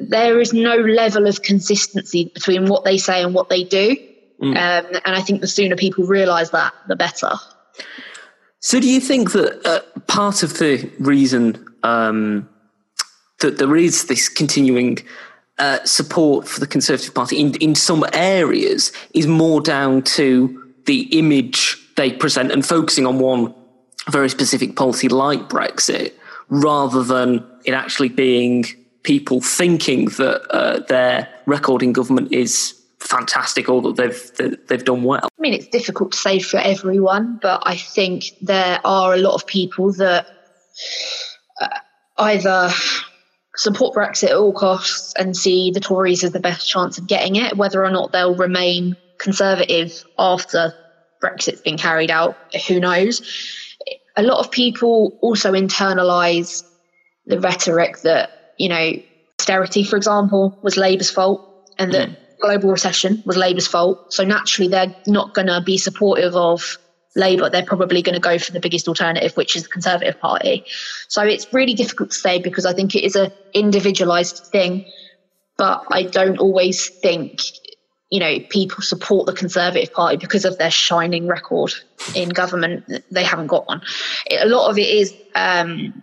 there 0.00 0.40
is 0.40 0.52
no 0.52 0.76
level 0.76 1.26
of 1.26 1.42
consistency 1.42 2.30
between 2.34 2.66
what 2.66 2.84
they 2.84 2.98
say 2.98 3.22
and 3.22 3.34
what 3.34 3.48
they 3.48 3.64
do. 3.64 3.96
Mm. 4.40 4.56
Um, 4.56 5.00
and 5.04 5.16
I 5.16 5.20
think 5.20 5.40
the 5.40 5.46
sooner 5.46 5.76
people 5.76 6.04
realise 6.04 6.50
that, 6.50 6.72
the 6.88 6.96
better. 6.96 7.30
So, 8.60 8.80
do 8.80 8.88
you 8.88 9.00
think 9.00 9.32
that 9.32 9.66
uh, 9.66 10.00
part 10.02 10.42
of 10.42 10.58
the 10.58 10.90
reason 10.98 11.64
um, 11.82 12.48
that 13.40 13.58
there 13.58 13.76
is 13.76 14.06
this 14.06 14.28
continuing 14.28 14.98
uh, 15.58 15.84
support 15.84 16.48
for 16.48 16.60
the 16.60 16.66
Conservative 16.66 17.14
Party 17.14 17.38
in, 17.38 17.54
in 17.56 17.74
some 17.74 18.04
areas 18.12 18.92
is 19.14 19.26
more 19.26 19.60
down 19.60 20.02
to 20.02 20.72
the 20.86 21.02
image 21.16 21.78
they 21.96 22.12
present 22.12 22.50
and 22.50 22.66
focusing 22.66 23.06
on 23.06 23.18
one 23.18 23.54
very 24.10 24.28
specific 24.28 24.76
policy 24.76 25.08
like 25.08 25.48
Brexit 25.48 26.12
rather 26.48 27.02
than 27.02 27.44
it 27.64 27.72
actually 27.72 28.08
being 28.08 28.64
people 29.02 29.40
thinking 29.40 30.06
that 30.06 30.42
uh, 30.50 30.80
their 30.88 31.28
record 31.46 31.82
in 31.82 31.92
government 31.92 32.32
is 32.32 32.78
fantastic 33.00 33.68
or 33.68 33.82
that 33.82 33.96
they've 33.96 34.66
they've 34.68 34.84
done 34.84 35.02
well. 35.02 35.24
I 35.24 35.40
mean, 35.40 35.54
it's 35.54 35.66
difficult 35.66 36.12
to 36.12 36.18
say 36.18 36.38
for 36.38 36.58
everyone, 36.58 37.38
but 37.42 37.62
I 37.64 37.76
think 37.76 38.24
there 38.40 38.80
are 38.84 39.14
a 39.14 39.18
lot 39.18 39.34
of 39.34 39.46
people 39.46 39.92
that 39.94 40.26
uh, 41.60 41.68
either 42.18 42.70
support 43.56 43.94
Brexit 43.94 44.30
at 44.30 44.36
all 44.36 44.52
costs 44.52 45.12
and 45.18 45.36
see 45.36 45.70
the 45.70 45.80
Tories 45.80 46.24
as 46.24 46.32
the 46.32 46.40
best 46.40 46.68
chance 46.68 46.98
of 46.98 47.06
getting 47.06 47.36
it, 47.36 47.56
whether 47.56 47.84
or 47.84 47.90
not 47.90 48.12
they'll 48.12 48.36
remain 48.36 48.96
conservative 49.18 50.04
after 50.18 50.74
Brexit's 51.22 51.60
been 51.60 51.78
carried 51.78 52.10
out, 52.10 52.36
who 52.66 52.80
knows. 52.80 53.20
A 54.16 54.22
lot 54.22 54.38
of 54.38 54.50
people 54.50 55.18
also 55.22 55.52
internalise 55.52 56.64
the 57.26 57.40
rhetoric 57.40 58.00
that 58.02 58.42
you 58.62 58.68
know, 58.68 58.92
austerity, 59.40 59.84
for 59.84 59.96
example, 59.96 60.56
was 60.62 60.76
Labour's 60.76 61.10
fault, 61.10 61.72
and 61.78 61.92
that 61.92 62.10
mm. 62.10 62.16
global 62.40 62.70
recession 62.70 63.22
was 63.26 63.36
Labour's 63.36 63.66
fault. 63.66 64.12
So 64.12 64.24
naturally, 64.24 64.68
they're 64.68 64.94
not 65.06 65.34
going 65.34 65.48
to 65.48 65.60
be 65.60 65.78
supportive 65.78 66.36
of 66.36 66.78
Labour. 67.16 67.50
They're 67.50 67.64
probably 67.64 68.02
going 68.02 68.14
to 68.14 68.20
go 68.20 68.38
for 68.38 68.52
the 68.52 68.60
biggest 68.60 68.88
alternative, 68.88 69.36
which 69.36 69.56
is 69.56 69.64
the 69.64 69.68
Conservative 69.68 70.20
Party. 70.20 70.64
So 71.08 71.22
it's 71.22 71.52
really 71.52 71.74
difficult 71.74 72.10
to 72.10 72.16
say 72.16 72.40
because 72.40 72.66
I 72.66 72.72
think 72.72 72.94
it 72.94 73.04
is 73.04 73.16
an 73.16 73.32
individualised 73.52 74.46
thing, 74.52 74.86
but 75.56 75.84
I 75.90 76.04
don't 76.04 76.38
always 76.38 76.88
think. 76.88 77.40
You 78.12 78.20
know, 78.20 78.40
people 78.50 78.82
support 78.82 79.24
the 79.24 79.32
Conservative 79.32 79.90
Party 79.94 80.18
because 80.18 80.44
of 80.44 80.58
their 80.58 80.70
shining 80.70 81.26
record 81.26 81.72
in 82.14 82.28
government. 82.28 82.84
They 83.10 83.24
haven't 83.24 83.46
got 83.46 83.66
one. 83.66 83.80
A 84.30 84.46
lot 84.46 84.68
of 84.70 84.76
it 84.76 84.86
is 84.86 85.14
um, 85.34 86.02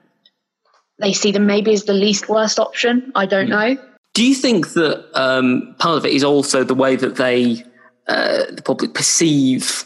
they 0.99 1.13
see 1.13 1.31
them 1.31 1.45
maybe 1.45 1.71
as 1.71 1.83
the 1.83 1.93
least 1.93 2.27
worst 2.27 2.57
option. 2.57 3.11
I 3.13 3.27
don't 3.27 3.47
know. 3.47 3.77
Do 4.15 4.25
you 4.25 4.33
think 4.33 4.73
that 4.73 5.07
um, 5.13 5.75
part 5.77 5.97
of 5.97 6.05
it 6.05 6.13
is 6.13 6.23
also 6.23 6.63
the 6.63 6.73
way 6.73 6.95
that 6.95 7.15
they, 7.17 7.63
uh, 8.07 8.45
the 8.51 8.63
public, 8.65 8.95
perceive 8.95 9.85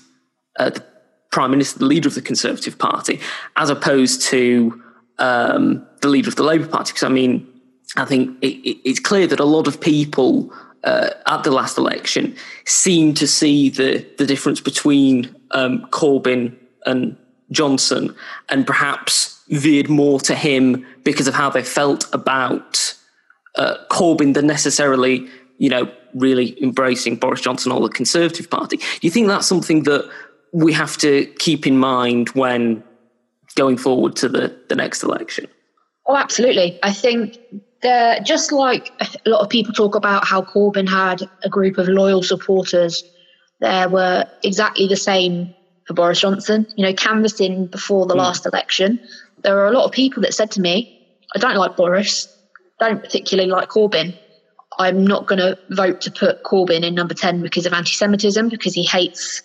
uh, 0.58 0.70
the 0.70 0.84
prime 1.32 1.52
minister, 1.52 1.80
the 1.80 1.86
leader 1.86 2.08
of 2.08 2.16
the 2.16 2.22
Conservative 2.22 2.80
Party, 2.80 3.20
as 3.58 3.70
opposed 3.70 4.22
to 4.24 4.82
um, 5.20 5.86
the 6.02 6.08
leader 6.08 6.30
of 6.30 6.38
the 6.38 6.44
Labour 6.44 6.68
Party? 6.68 6.94
Because 6.94 7.04
I 7.04 7.10
mean, 7.10 7.46
I 7.98 8.06
think 8.06 8.38
it, 8.42 8.56
it, 8.68 8.78
it's 8.90 9.00
clear 9.00 9.28
that 9.28 9.42
a 9.42 9.46
lot 9.46 9.68
of 9.68 9.82
people 9.82 10.54
uh, 10.84 11.10
at 11.28 11.44
the 11.44 11.52
last 11.52 11.78
election 11.78 12.36
seemed 12.66 13.18
to 13.18 13.28
see 13.28 13.70
the 13.70 14.06
the 14.18 14.26
difference 14.26 14.62
between 14.62 15.34
um, 15.52 15.86
Corbyn 15.92 16.56
and 16.86 17.16
Johnson, 17.52 18.16
and 18.50 18.66
perhaps 18.66 19.42
veered 19.50 19.90
more 19.90 20.20
to 20.22 20.36
him 20.36 20.86
because 21.04 21.28
of 21.28 21.34
how 21.34 21.50
they 21.50 21.64
felt 21.64 22.06
about 22.14 22.96
uh, 23.56 23.76
Corbyn 23.90 24.34
than 24.34 24.48
necessarily, 24.48 25.28
you 25.58 25.70
know, 25.70 25.92
really 26.14 26.62
embracing 26.62 27.16
Boris 27.18 27.42
Johnson 27.42 27.72
or 27.72 27.82
the 27.82 27.90
Conservative 27.90 28.50
Party. 28.50 28.78
Do 28.78 28.86
you 29.02 29.12
think 29.12 29.28
that's 29.28 29.48
something 29.48 29.84
that 29.84 30.10
we 30.52 30.74
have 30.74 30.98
to 31.00 31.26
keep 31.40 31.68
in 31.68 31.78
mind 31.78 32.30
when 32.30 32.84
going 33.56 33.78
forward 33.78 34.16
to 34.18 34.30
the, 34.30 34.56
the 34.70 34.76
next 34.76 35.04
election? 35.04 35.48
Oh, 36.06 36.16
absolutely. 36.16 36.80
I 36.84 36.92
think 36.92 37.38
just 38.24 38.52
like 38.52 38.92
a 39.26 39.30
lot 39.30 39.42
of 39.42 39.50
people 39.50 39.74
talk 39.74 39.96
about 39.96 40.26
how 40.26 40.42
Corbyn 40.42 40.88
had 40.88 41.30
a 41.44 41.50
group 41.50 41.78
of 41.78 41.88
loyal 41.88 42.24
supporters, 42.24 43.04
there 43.60 43.90
were 43.90 44.26
exactly 44.44 44.88
the 44.88 44.96
same 44.96 45.54
for 45.86 45.94
Boris 45.94 46.20
Johnson. 46.20 46.68
You 46.76 46.86
know, 46.86 46.94
canvassing 46.94 47.68
before 47.68 48.06
the 48.06 48.14
mm. 48.14 48.20
last 48.20 48.46
election, 48.46 49.00
there 49.44 49.56
were 49.56 49.68
a 49.68 49.72
lot 49.72 49.86
of 49.86 49.92
people 49.92 50.22
that 50.24 50.34
said 50.34 50.52
to 50.52 50.62
me, 50.62 51.00
I 51.36 51.40
don't 51.40 51.56
like 51.56 51.76
Boris, 51.76 52.28
I 52.80 52.90
don't 52.90 53.02
particularly 53.02 53.50
like 53.50 53.70
Corbyn. 53.70 54.18
I'm 54.80 55.06
not 55.06 55.28
going 55.28 55.40
to 55.40 55.58
vote 55.70 56.02
to 56.02 56.12
put 56.12 56.44
Corbyn 56.44 56.84
in 56.84 56.96
number 56.96 57.14
10 57.14 57.42
because 57.42 57.66
of 57.66 57.74
anti 57.74 57.92
Semitism, 57.92 58.50
because 58.50 58.74
he 58.74 58.84
hates. 58.84 59.42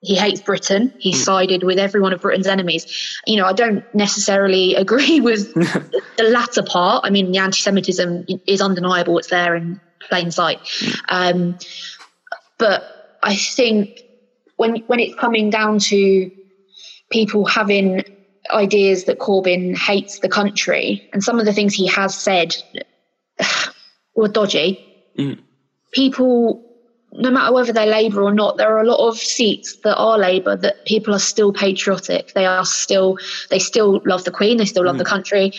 He 0.00 0.14
hates 0.14 0.40
Britain. 0.40 0.92
He 0.98 1.12
mm. 1.12 1.16
sided 1.16 1.62
with 1.62 1.78
every 1.78 2.00
one 2.00 2.12
of 2.12 2.20
Britain's 2.20 2.46
enemies. 2.46 2.86
You 3.26 3.36
know, 3.36 3.46
I 3.46 3.52
don't 3.52 3.82
necessarily 3.94 4.74
agree 4.76 5.20
with 5.20 5.52
the 5.54 6.24
latter 6.24 6.62
part. 6.62 7.04
I 7.04 7.10
mean, 7.10 7.32
the 7.32 7.38
anti-Semitism 7.38 8.26
is 8.46 8.60
undeniable; 8.60 9.18
it's 9.18 9.28
there 9.28 9.56
in 9.56 9.80
plain 10.08 10.30
sight. 10.30 10.60
Um, 11.08 11.58
but 12.58 13.18
I 13.22 13.36
think 13.36 14.00
when 14.56 14.76
when 14.86 15.00
it's 15.00 15.14
coming 15.14 15.50
down 15.50 15.78
to 15.78 16.30
people 17.10 17.44
having 17.44 18.04
ideas 18.50 19.04
that 19.04 19.18
Corbyn 19.18 19.76
hates 19.76 20.20
the 20.20 20.28
country, 20.28 21.08
and 21.12 21.22
some 21.22 21.38
of 21.38 21.46
the 21.46 21.52
things 21.52 21.74
he 21.74 21.86
has 21.88 22.14
said 22.14 22.54
were 24.14 24.28
dodgy. 24.28 24.82
Mm. 25.18 25.40
People, 25.92 26.62
no 27.18 27.30
matter 27.30 27.52
whether 27.52 27.72
they're 27.72 27.86
Labour 27.86 28.22
or 28.22 28.32
not, 28.32 28.56
there 28.56 28.74
are 28.74 28.80
a 28.80 28.86
lot 28.86 29.06
of 29.06 29.16
seats 29.16 29.76
that 29.84 29.96
are 29.96 30.18
Labour 30.18 30.56
that 30.56 30.84
people 30.84 31.14
are 31.14 31.18
still 31.18 31.52
patriotic. 31.52 32.32
They 32.34 32.46
are 32.46 32.64
still, 32.64 33.18
they 33.50 33.58
still 33.58 34.00
love 34.04 34.24
the 34.24 34.30
Queen. 34.30 34.58
They 34.58 34.64
still 34.64 34.84
love 34.84 34.96
mm. 34.96 34.98
the 34.98 35.04
country. 35.04 35.52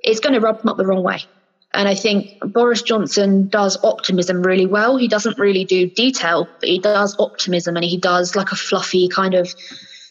It's 0.00 0.20
going 0.20 0.34
to 0.34 0.40
rub 0.40 0.58
them 0.58 0.68
up 0.68 0.76
the 0.76 0.86
wrong 0.86 1.02
way. 1.02 1.24
And 1.72 1.88
I 1.88 1.94
think 1.94 2.38
Boris 2.52 2.82
Johnson 2.82 3.48
does 3.48 3.78
optimism 3.84 4.42
really 4.42 4.66
well. 4.66 4.96
He 4.96 5.06
doesn't 5.06 5.38
really 5.38 5.64
do 5.64 5.88
detail, 5.88 6.48
but 6.58 6.68
he 6.68 6.80
does 6.80 7.16
optimism 7.18 7.76
and 7.76 7.84
he 7.84 7.96
does 7.96 8.34
like 8.34 8.50
a 8.50 8.56
fluffy 8.56 9.08
kind 9.08 9.34
of 9.34 9.54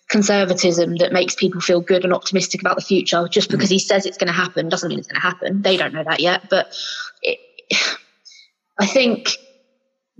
conservatism 0.07 0.95
that 0.97 1.11
makes 1.11 1.35
people 1.35 1.59
feel 1.59 1.81
good 1.81 2.03
and 2.03 2.13
optimistic 2.13 2.61
about 2.61 2.77
the 2.77 2.81
future. 2.81 3.27
Just 3.27 3.49
because 3.49 3.69
he 3.69 3.77
says 3.77 4.05
it's 4.05 4.17
going 4.17 4.27
to 4.27 4.33
happen 4.33 4.69
doesn't 4.69 4.87
mean 4.87 4.99
it's 4.99 5.07
going 5.07 5.21
to 5.21 5.27
happen. 5.27 5.61
They 5.61 5.75
don't 5.75 5.93
know 5.93 6.03
that 6.03 6.21
yet. 6.21 6.49
But 6.49 6.73
it, 7.21 7.39
I 8.79 8.85
think 8.85 9.37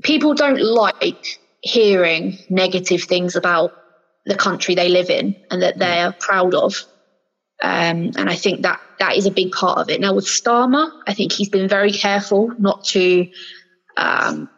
people 0.03 0.33
don't 0.33 0.61
like 0.61 1.39
hearing 1.61 2.37
negative 2.49 3.03
things 3.03 3.35
about 3.35 3.73
the 4.25 4.35
country 4.35 4.75
they 4.75 4.89
live 4.89 5.09
in 5.09 5.35
and 5.51 5.61
that 5.61 5.77
they're 5.79 6.11
proud 6.11 6.53
of. 6.53 6.85
Um, 7.61 8.11
and 8.15 8.29
I 8.29 8.35
think 8.35 8.61
that 8.61 8.79
that 8.99 9.17
is 9.17 9.25
a 9.25 9.31
big 9.31 9.51
part 9.51 9.79
of 9.79 9.89
it. 9.89 9.99
Now 9.99 10.13
with 10.13 10.25
Starmer, 10.25 10.89
I 11.07 11.13
think 11.13 11.31
he's 11.31 11.49
been 11.49 11.67
very 11.67 11.91
careful 11.91 12.53
not 12.57 12.85
to 12.85 13.27
um, 13.97 14.49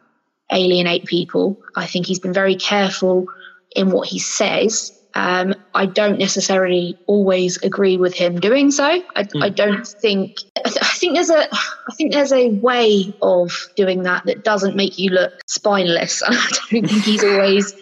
alienate 0.51 1.05
people. 1.05 1.61
I 1.75 1.87
think 1.87 2.05
he's 2.05 2.19
been 2.19 2.33
very 2.33 2.55
careful 2.55 3.25
in 3.75 3.91
what 3.91 4.07
he 4.07 4.19
says 4.19 4.91
um, 5.13 5.55
I 5.73 5.85
don't 5.85 6.19
necessarily 6.19 6.97
always 7.05 7.61
agree 7.63 7.97
with 7.97 8.13
him 8.13 8.39
doing 8.39 8.71
so. 8.71 8.85
I, 8.85 9.23
mm. 9.23 9.43
I 9.43 9.49
don't 9.49 9.85
think. 9.85 10.37
I, 10.65 10.69
th- 10.69 10.81
I, 10.81 10.87
think 10.95 11.15
there's 11.15 11.29
a. 11.29 11.47
I 11.51 11.95
think 11.95 12.13
there's 12.13 12.31
a 12.31 12.49
way 12.49 13.13
of 13.21 13.51
doing 13.75 14.03
that 14.03 14.25
that 14.25 14.43
doesn't 14.43 14.75
make 14.75 14.97
you 14.97 15.09
look 15.09 15.33
spineless. 15.47 16.23
I 16.27 16.31
don't 16.31 16.87
think 16.89 17.03
he's 17.03 17.23
always 17.23 17.73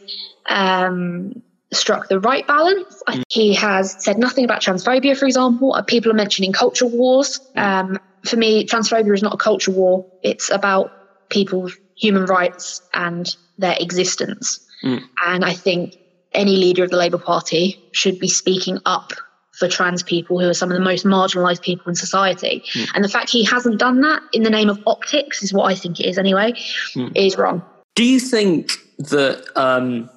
um, 0.47 1.41
struck 1.71 2.07
the 2.07 2.19
right 2.19 2.47
balance. 2.47 3.03
Mm. 3.07 3.23
He 3.29 3.53
has 3.55 4.03
said 4.03 4.17
nothing 4.17 4.45
about 4.45 4.61
transphobia, 4.61 5.15
for 5.15 5.25
example. 5.25 5.73
Uh, 5.73 5.83
people 5.83 6.11
are 6.11 6.15
mentioning 6.15 6.51
culture 6.51 6.87
wars. 6.87 7.39
Hmm. 7.53 7.59
Um, 7.59 7.99
for 8.25 8.35
me, 8.35 8.65
transphobia 8.65 9.13
is 9.13 9.23
not 9.23 9.33
a 9.33 9.37
culture 9.37 9.71
war. 9.71 10.05
It's 10.23 10.49
about 10.49 10.91
people's 11.29 11.77
human 11.95 12.25
rights 12.25 12.81
and 12.93 13.33
their 13.57 13.75
existence. 13.79 14.59
Mm. 14.83 15.03
And 15.25 15.45
I 15.45 15.53
think 15.53 15.97
any 16.33 16.55
leader 16.55 16.83
of 16.83 16.89
the 16.89 16.97
Labour 16.97 17.17
Party 17.17 17.81
should 17.91 18.19
be 18.19 18.27
speaking 18.27 18.79
up 18.85 19.13
for 19.59 19.67
trans 19.67 20.01
people 20.01 20.39
who 20.39 20.47
are 20.47 20.53
some 20.53 20.71
of 20.71 20.77
the 20.77 20.83
most 20.83 21.05
marginalized 21.05 21.61
people 21.61 21.89
in 21.89 21.95
society. 21.95 22.63
Mm. 22.73 22.89
And 22.95 23.03
the 23.03 23.09
fact 23.09 23.29
he 23.29 23.43
hasn't 23.43 23.77
done 23.77 24.01
that 24.01 24.21
in 24.31 24.43
the 24.43 24.49
name 24.49 24.69
of 24.69 24.81
optics 24.87 25.43
is 25.43 25.53
what 25.53 25.69
I 25.69 25.75
think 25.75 25.99
it 25.99 26.05
is 26.07 26.17
anyway, 26.17 26.53
mm. 26.95 27.11
is 27.15 27.37
wrong. 27.37 27.61
Do 27.95 28.05
you 28.05 28.19
think 28.19 28.71
that 28.99 29.45
um, 29.57 30.09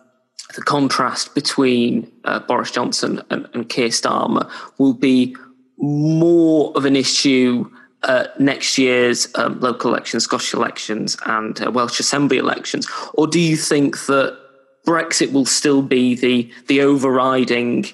the 0.55 0.63
contrast 0.63 1.35
between 1.35 2.11
uh, 2.25 2.39
Boris 2.41 2.71
Johnson 2.71 3.21
and, 3.31 3.49
and 3.53 3.69
Keir 3.69 3.89
Starmer 3.89 4.49
will 4.79 4.95
be 4.95 5.37
more 5.79 6.73
of 6.77 6.85
an 6.85 6.95
issue 6.95 7.69
uh, 8.05 8.27
next 8.39 8.79
year's 8.79 9.29
um, 9.37 9.59
local 9.61 9.91
elections, 9.91 10.25
Scottish 10.25 10.55
elections, 10.55 11.17
and 11.27 11.61
uh, 11.61 11.71
Welsh 11.71 12.01
Assembly 12.01 12.39
elections, 12.39 12.89
or 13.15 13.27
do 13.27 13.41
you 13.41 13.57
think 13.57 14.07
that 14.07 14.39
Brexit 14.87 15.33
will 15.33 15.47
still 15.47 15.83
be 15.83 16.15
the 16.15 16.51
the 16.67 16.81
overriding 16.81 17.87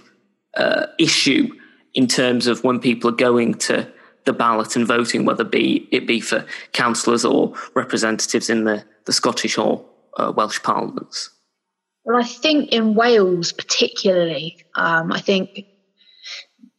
uh, 0.57 0.87
issue 0.99 1.49
in 1.95 2.07
terms 2.07 2.47
of 2.47 2.65
when 2.65 2.81
people 2.81 3.11
are 3.11 3.15
going 3.15 3.55
to 3.55 3.91
the 4.25 4.33
ballot 4.33 4.77
and 4.77 4.87
voting, 4.87 5.25
whether 5.25 5.45
be 5.45 5.89
it 5.91 6.07
be 6.07 6.21
for 6.21 6.45
councillors 6.73 7.25
or 7.25 7.55
representatives 7.75 8.51
in 8.51 8.65
the, 8.65 8.85
the 9.07 9.13
Scottish 9.13 9.57
or 9.57 9.85
uh, 10.19 10.33
Welsh 10.37 10.63
parliaments? 10.63 11.31
Well, 12.05 12.17
I 12.17 12.25
think 12.25 12.71
in 12.71 12.95
Wales, 12.95 13.53
particularly, 13.53 14.65
um, 14.75 15.13
I 15.13 15.21
think 15.21 15.67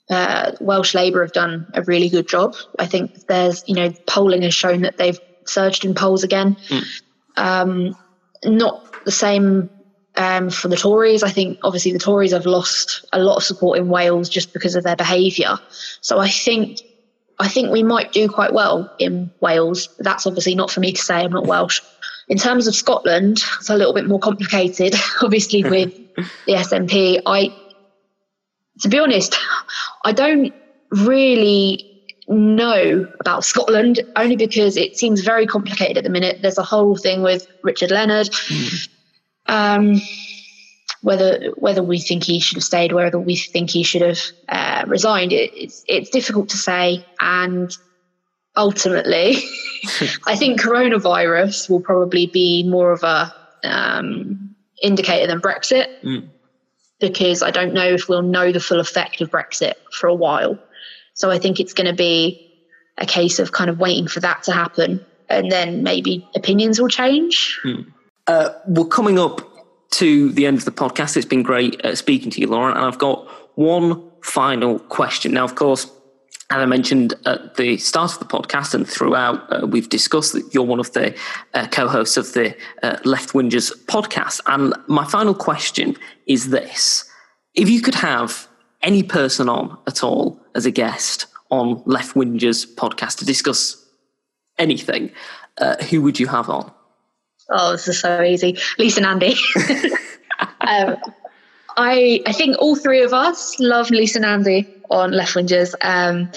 uh, 0.10 0.52
Welsh 0.60 0.94
Labour 0.94 1.22
have 1.22 1.34
done 1.34 1.68
a 1.74 1.82
really 1.84 2.10
good 2.10 2.28
job. 2.28 2.56
I 2.78 2.86
think 2.86 3.28
there's, 3.28 3.64
you 3.68 3.76
know, 3.76 3.92
polling 4.08 4.44
has 4.44 4.54
shown 4.54 4.82
that 4.82 4.98
they've 4.98 5.20
surged 5.46 5.86
in 5.86 5.96
polls 5.96 6.24
again. 6.24 6.56
Mm. 6.70 7.02
Um, 7.36 7.98
not 8.46 9.06
the 9.06 9.12
same 9.12 9.70
um, 10.20 10.50
for 10.50 10.68
the 10.68 10.76
Tories. 10.76 11.24
I 11.24 11.30
think 11.30 11.58
obviously 11.64 11.94
the 11.94 12.00
Tories 12.00 12.34
have 12.34 12.46
lost 12.46 13.06
a 13.14 13.20
lot 13.20 13.38
of 13.38 13.44
support 13.44 13.80
in 13.80 13.88
Wales 13.88 14.30
just 14.30 14.54
because 14.54 14.76
of 14.76 14.84
their 14.84 14.98
behaviour. 14.98 15.58
So 16.02 16.20
I 16.20 16.30
think 16.30 16.82
I 17.40 17.48
think 17.48 17.72
we 17.72 17.84
might 17.84 18.12
do 18.12 18.28
quite 18.28 18.54
well 18.54 18.94
in 19.00 19.32
Wales. 19.40 19.88
That's 20.00 20.28
obviously 20.28 20.56
not 20.56 20.70
for 20.70 20.82
me 20.82 20.92
to 20.92 21.02
say. 21.02 21.16
I'm 21.16 21.32
not 21.32 21.48
Welsh. 21.48 21.82
In 22.28 22.38
terms 22.38 22.68
of 22.68 22.76
Scotland, 22.76 23.42
it's 23.58 23.70
a 23.70 23.78
little 23.78 23.94
bit 23.94 24.06
more 24.08 24.20
complicated. 24.20 24.94
Obviously, 25.22 25.64
with 25.64 25.96
the 26.46 26.54
SNP, 26.54 27.22
I 27.26 27.56
to 28.82 28.90
be 28.90 29.00
honest, 29.00 29.38
I 30.04 30.12
don't 30.12 30.54
really 30.92 31.86
know 32.28 33.08
about 33.22 33.44
Scotland 33.44 34.02
only 34.16 34.36
because 34.36 34.78
it 34.78 34.98
seems 34.98 35.22
very 35.22 35.48
complicated 35.48 35.98
at 35.98 36.04
the 36.04 36.10
minute. 36.10 36.42
There's 36.42 36.58
a 36.58 36.64
whole 36.64 36.96
thing 36.96 37.24
with 37.24 37.48
Richard 37.64 37.90
Leonard. 37.90 38.28
Mm. 38.28 38.90
Um, 39.50 40.02
whether 41.02 41.52
whether 41.56 41.82
we 41.82 42.00
think 42.00 42.24
he 42.24 42.40
should 42.40 42.58
have 42.58 42.64
stayed, 42.64 42.92
whether 42.92 43.20
we 43.20 43.36
think 43.36 43.70
he 43.70 43.84
should 43.84 44.02
have 44.02 44.20
uh, 44.48 44.84
resigned, 44.88 45.34
it, 45.34 45.52
it's 45.54 45.84
it's 45.88 46.10
difficult 46.10 46.50
to 46.50 46.58
say. 46.58 47.06
And 47.20 47.76
ultimately, 48.56 49.38
I 50.28 50.36
think 50.36 50.62
coronavirus 50.62 51.70
will 51.70 51.82
probably 51.82 52.28
be 52.28 52.64
more 52.68 52.92
of 52.92 53.04
a 53.04 53.34
um, 53.64 54.56
indicator 54.82 55.28
than 55.28 55.42
Brexit. 55.42 55.88
Mm 56.04 56.30
because 57.00 57.42
I 57.42 57.52
don't 57.52 57.74
know 57.74 57.86
if 57.86 58.10
we'll 58.10 58.22
know 58.22 58.52
the 58.52 58.60
full 58.60 58.80
effect 58.80 59.22
of 59.22 59.32
Brexit 59.32 59.74
for 59.92 60.08
a 60.08 60.14
while. 60.14 60.60
So 61.14 61.32
I 61.32 61.40
think 61.40 61.60
it's 61.60 61.74
going 61.74 61.88
to 61.88 61.96
be 61.96 62.46
a 62.98 63.06
case 63.06 63.40
of 63.40 63.52
kind 63.52 63.70
of 63.70 63.80
waiting 63.80 64.08
for 64.08 64.20
that 64.20 64.44
to 64.44 64.52
happen 64.52 65.06
and 65.30 65.52
then 65.52 65.84
maybe 65.84 66.28
opinions 66.36 66.80
will 66.80 66.90
change. 66.90 67.60
Hmm. 67.64 67.82
Uh, 68.30 68.54
we're 68.68 68.86
coming 68.86 69.18
up 69.18 69.42
to 69.90 70.32
the 70.34 70.46
end 70.46 70.60
of 70.60 70.66
the 70.66 70.72
podcast. 70.72 71.18
It's 71.18 71.26
been 71.26 71.42
great 71.42 71.84
uh, 71.84 71.96
speaking 71.96 72.30
to 72.30 72.40
you, 72.40 72.46
Lauren, 72.46 72.78
and 72.78 72.86
I've 72.86 73.00
got 73.00 73.28
one 73.56 74.08
final 74.22 74.78
question. 74.78 75.32
Now, 75.34 75.46
of 75.46 75.56
course, 75.56 75.92
and 76.52 76.62
I 76.62 76.68
mentioned 76.68 77.16
at 77.26 77.56
the 77.56 77.78
start 77.78 78.14
of 78.14 78.20
the 78.20 78.26
podcast 78.26 78.76
and 78.76 78.88
throughout, 78.88 79.52
uh, 79.52 79.66
we've 79.66 79.90
discussed 79.90 80.34
that 80.34 80.54
you're 80.54 80.64
one 80.64 80.80
of 80.80 80.94
the 80.94 81.18
uh, 81.56 81.66
co 81.72 81.88
hosts 81.88 82.18
of 82.18 82.34
the 82.34 82.56
uh, 82.84 82.98
Left 83.04 83.34
Wingers 83.34 83.72
podcast. 83.86 84.42
And 84.46 84.76
my 84.86 85.06
final 85.06 85.34
question 85.34 85.96
is 86.28 86.52
this 86.52 87.10
If 87.56 87.68
you 87.68 87.82
could 87.82 87.96
have 87.96 88.48
any 88.84 89.02
person 89.02 89.50
on 89.50 89.76
at 89.88 90.04
all 90.04 90.40
as 90.54 90.68
a 90.68 90.72
guest 90.72 91.26
on 91.50 91.82
Left 91.88 92.14
Wingers 92.14 92.72
podcast 92.76 93.18
to 93.18 93.26
discuss 93.26 93.84
anything, 94.60 95.10
uh, 95.58 95.84
who 95.86 96.04
would 96.04 96.20
you 96.20 96.28
have 96.28 96.48
on? 96.48 96.72
Oh, 97.52 97.72
this 97.72 97.88
is 97.88 98.00
so 98.00 98.22
easy. 98.22 98.58
Lisa 98.78 99.02
Nandy. 99.02 99.36
um, 100.62 100.98
I, 101.78 102.22
I 102.26 102.34
think 102.34 102.58
all 102.60 102.76
three 102.76 103.02
of 103.02 103.14
us 103.14 103.60
love 103.60 103.90
Lisa 103.90 104.20
Nandy 104.20 104.68
on 104.90 105.12
Left 105.12 105.36
Wingers. 105.36 105.74
Um, 105.82 106.32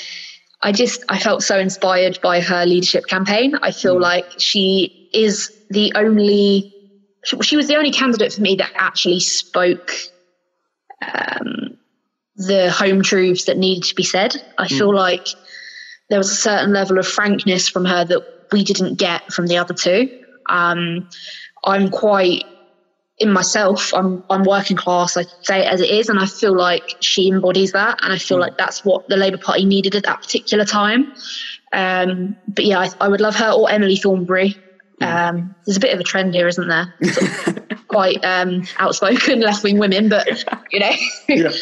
I 0.62 0.72
just 0.72 1.05
I 1.09 1.18
felt 1.18 1.42
so 1.42 1.59
inspired 1.59 2.20
by 2.22 2.40
her 2.40 2.64
leadership 2.64 3.07
campaign. 3.07 3.57
I 3.62 3.72
feel 3.72 3.96
mm. 3.96 4.03
like 4.03 4.27
she 4.38 5.11
is 5.12 5.53
the 5.70 5.92
only 5.94 6.72
she, 7.25 7.40
she, 7.42 7.57
was 7.57 7.68
the 7.68 7.77
only 7.77 7.90
candidate 7.90 8.33
for 8.33 8.40
me 8.40 8.57
that 8.57 8.70
actually 8.75 9.20
spoke 9.20 9.92
um, 11.03 11.77
the 12.37 12.70
home 12.70 13.03
truths 13.03 13.44
that 13.44 13.59
needed 13.59 13.85
to 13.88 13.94
be 13.94 14.05
said. 14.05 14.37
I 14.59 14.66
mm. 14.66 14.79
feel 14.79 14.94
like 14.94 15.27
there 16.09 16.18
was 16.18 16.31
a 16.31 16.37
certain 16.37 16.72
level 16.72 16.98
of 16.98 17.07
frankness 17.07 17.68
from 17.68 17.85
her 17.85 18.05
that 18.05 18.22
we 18.53 18.62
didn't 18.62 18.98
get 18.98 19.33
from 19.33 19.46
the 19.46 19.59
other 19.59 19.75
two. 19.75 20.22
Um, 20.48 21.09
I'm 21.64 21.90
quite 21.90 22.44
in 23.18 23.33
myself, 23.33 23.94
I'm 23.94 24.24
I'm 24.31 24.42
working 24.42 24.76
class. 24.76 25.16
I 25.16 25.22
say 25.42 25.61
it 25.61 25.72
as 25.72 25.81
it 25.81 25.90
is, 25.90 26.09
and 26.09 26.18
I 26.18 26.26
feel 26.26 26.57
like 26.57 26.96
she 27.00 27.28
embodies 27.28 27.72
that, 27.72 27.98
and 28.02 28.12
I 28.12 28.18
feel 28.18 28.38
mm. 28.38 28.40
like 28.40 28.59
that's 28.59 28.85
what 28.85 29.09
the 29.09 29.16
Labour 29.16 29.38
Party 29.38 29.64
needed 29.64 29.94
at 29.94 30.02
that 30.05 30.22
particular 30.22 30.64
time. 30.64 31.12
Um, 31.72 32.37
but 32.48 32.64
yeah, 32.64 32.81
I, 32.81 32.88
I, 33.00 33.09
would 33.09 33.20
love 33.20 33.37
her 33.37 33.50
or 33.52 33.70
Emily 33.70 33.96
Thornberry. 33.96 34.57
Mm. 35.00 35.07
Um, 35.07 35.55
there's 35.64 35.76
a 35.76 35.81
bit 35.81 35.94
of 35.94 36.00
a 36.00 36.02
trend 36.02 36.35
here, 36.35 36.48
isn't 36.48 36.68
there? 36.68 36.92
quite 37.88 38.24
um, 38.24 38.64
outspoken 38.78 39.40
left 39.40 39.62
wing 39.62 39.78
women, 39.78 40.09
but 40.09 40.26
you 40.72 40.81
know, 40.81 40.92
yeah. 41.28 41.52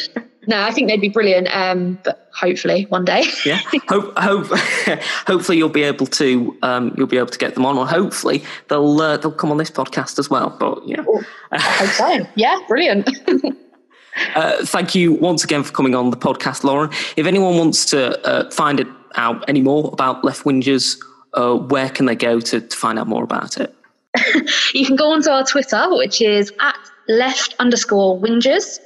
No, 0.47 0.61
I 0.63 0.71
think 0.71 0.89
they'd 0.89 1.01
be 1.01 1.09
brilliant. 1.09 1.47
Um, 1.55 1.99
but 2.03 2.29
hopefully 2.33 2.85
one 2.89 3.05
day. 3.05 3.23
yeah, 3.45 3.59
hope, 3.87 4.17
hope, 4.17 4.47
hopefully 5.27 5.57
you'll 5.57 5.69
be 5.69 5.83
able 5.83 6.07
to 6.07 6.57
um, 6.63 6.93
you'll 6.97 7.07
be 7.07 7.17
able 7.17 7.29
to 7.29 7.37
get 7.37 7.53
them 7.53 7.65
on, 7.65 7.77
or 7.77 7.87
hopefully 7.87 8.43
they'll 8.69 9.01
uh, 9.01 9.17
they'll 9.17 9.31
come 9.31 9.51
on 9.51 9.57
this 9.57 9.71
podcast 9.71 10.17
as 10.19 10.29
well. 10.29 10.55
But 10.59 10.87
yeah, 10.87 11.03
I 11.51 11.59
hope 11.59 11.89
so. 11.89 12.27
Yeah, 12.35 12.57
brilliant. 12.67 13.09
uh, 14.35 14.65
thank 14.65 14.95
you 14.95 15.13
once 15.13 15.43
again 15.43 15.63
for 15.63 15.71
coming 15.73 15.95
on 15.95 16.09
the 16.09 16.17
podcast, 16.17 16.63
Lauren. 16.63 16.89
If 17.15 17.25
anyone 17.27 17.57
wants 17.57 17.85
to 17.87 18.19
uh, 18.27 18.49
find 18.49 18.79
it 18.79 18.87
out 19.15 19.47
any 19.47 19.61
more 19.61 19.89
about 19.93 20.23
Left 20.23 20.43
Wingers, 20.43 20.97
uh, 21.33 21.55
where 21.55 21.89
can 21.89 22.05
they 22.05 22.15
go 22.15 22.39
to, 22.39 22.61
to 22.61 22.77
find 22.77 22.97
out 22.97 23.07
more 23.07 23.23
about 23.23 23.57
it? 23.57 23.75
you 24.73 24.85
can 24.85 24.95
go 24.95 25.11
onto 25.11 25.29
our 25.29 25.45
Twitter, 25.45 25.95
which 25.95 26.21
is 26.21 26.51
at 26.59 26.75
left 27.07 27.55
underscore 27.59 28.19
wingers. 28.19 28.79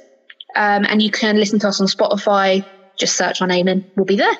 Um, 0.56 0.84
and 0.88 1.02
you 1.02 1.10
can 1.10 1.36
listen 1.36 1.58
to 1.60 1.68
us 1.68 1.80
on 1.80 1.86
Spotify, 1.86 2.64
just 2.96 3.16
search 3.16 3.40
our 3.40 3.46
name 3.46 3.68
and 3.68 3.84
we'll 3.94 4.06
be 4.06 4.16
there. 4.16 4.36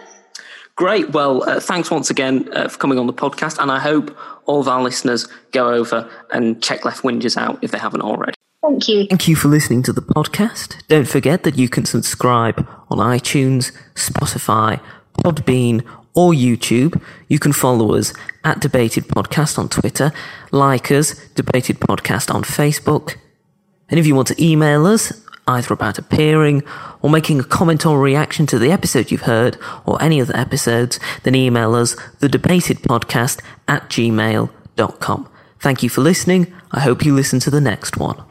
Great. 0.77 1.11
Well, 1.11 1.49
uh, 1.49 1.59
thanks 1.59 1.91
once 1.91 2.11
again 2.11 2.49
uh, 2.53 2.69
for 2.69 2.79
coming 2.79 2.99
on 2.99 3.07
the 3.07 3.13
podcast. 3.13 3.59
And 3.59 3.71
I 3.71 3.79
hope 3.79 4.17
all 4.45 4.61
of 4.61 4.69
our 4.69 4.83
listeners 4.83 5.27
go 5.53 5.71
over 5.71 6.09
and 6.33 6.63
check 6.63 6.85
Left 6.85 7.03
Wingers 7.03 7.37
out 7.37 7.59
if 7.63 7.71
they 7.71 7.79
haven't 7.79 8.03
already. 8.03 8.35
Thank 8.63 8.89
you. 8.89 9.07
Thank 9.07 9.29
you 9.29 9.37
for 9.37 9.49
listening 9.49 9.83
to 9.85 9.93
the 9.93 10.03
podcast. 10.03 10.87
Don't 10.89 11.09
forget 11.09 11.45
that 11.45 11.57
you 11.57 11.69
can 11.69 11.85
subscribe 11.85 12.67
on 12.91 12.99
iTunes, 12.99 13.73
Spotify, 13.95 14.81
Podbean, 15.25 15.83
or 16.15 16.33
YouTube. 16.33 17.01
You 17.29 17.39
can 17.39 17.53
follow 17.53 17.95
us 17.95 18.13
at 18.45 18.61
Debated 18.61 19.05
Podcast 19.05 19.59
on 19.59 19.69
Twitter, 19.69 20.13
like 20.51 20.91
us, 20.91 21.15
Debated 21.29 21.79
Podcast 21.81 22.35
on 22.35 22.43
Facebook. 22.43 23.17
And 23.89 24.01
if 24.01 24.07
you 24.07 24.15
want 24.15 24.29
to 24.29 24.45
email 24.45 24.87
us, 24.87 25.13
either 25.49 25.73
about 25.73 25.99
appearing 25.99 26.63
or 27.03 27.11
making 27.11 27.41
a 27.41 27.45
comment 27.45 27.87
or 27.87 28.01
reaction 28.01 28.47
to 28.47 28.59
the 28.59 28.73
episode 28.73 29.11
you've 29.11 29.23
heard 29.23 29.57
or 29.85 30.03
any 30.03 30.21
other 30.21 30.37
episodes, 30.37 30.99
then 31.23 31.35
email 31.35 31.75
us 31.75 31.95
thedebatedpodcast 32.21 33.41
at 33.69 33.89
gmail.com. 33.89 35.29
Thank 35.61 35.83
you 35.83 35.89
for 35.89 36.01
listening. 36.01 36.53
I 36.73 36.81
hope 36.81 37.05
you 37.05 37.15
listen 37.15 37.41
to 37.41 37.51
the 37.51 37.61
next 37.61 37.97
one. 37.97 38.26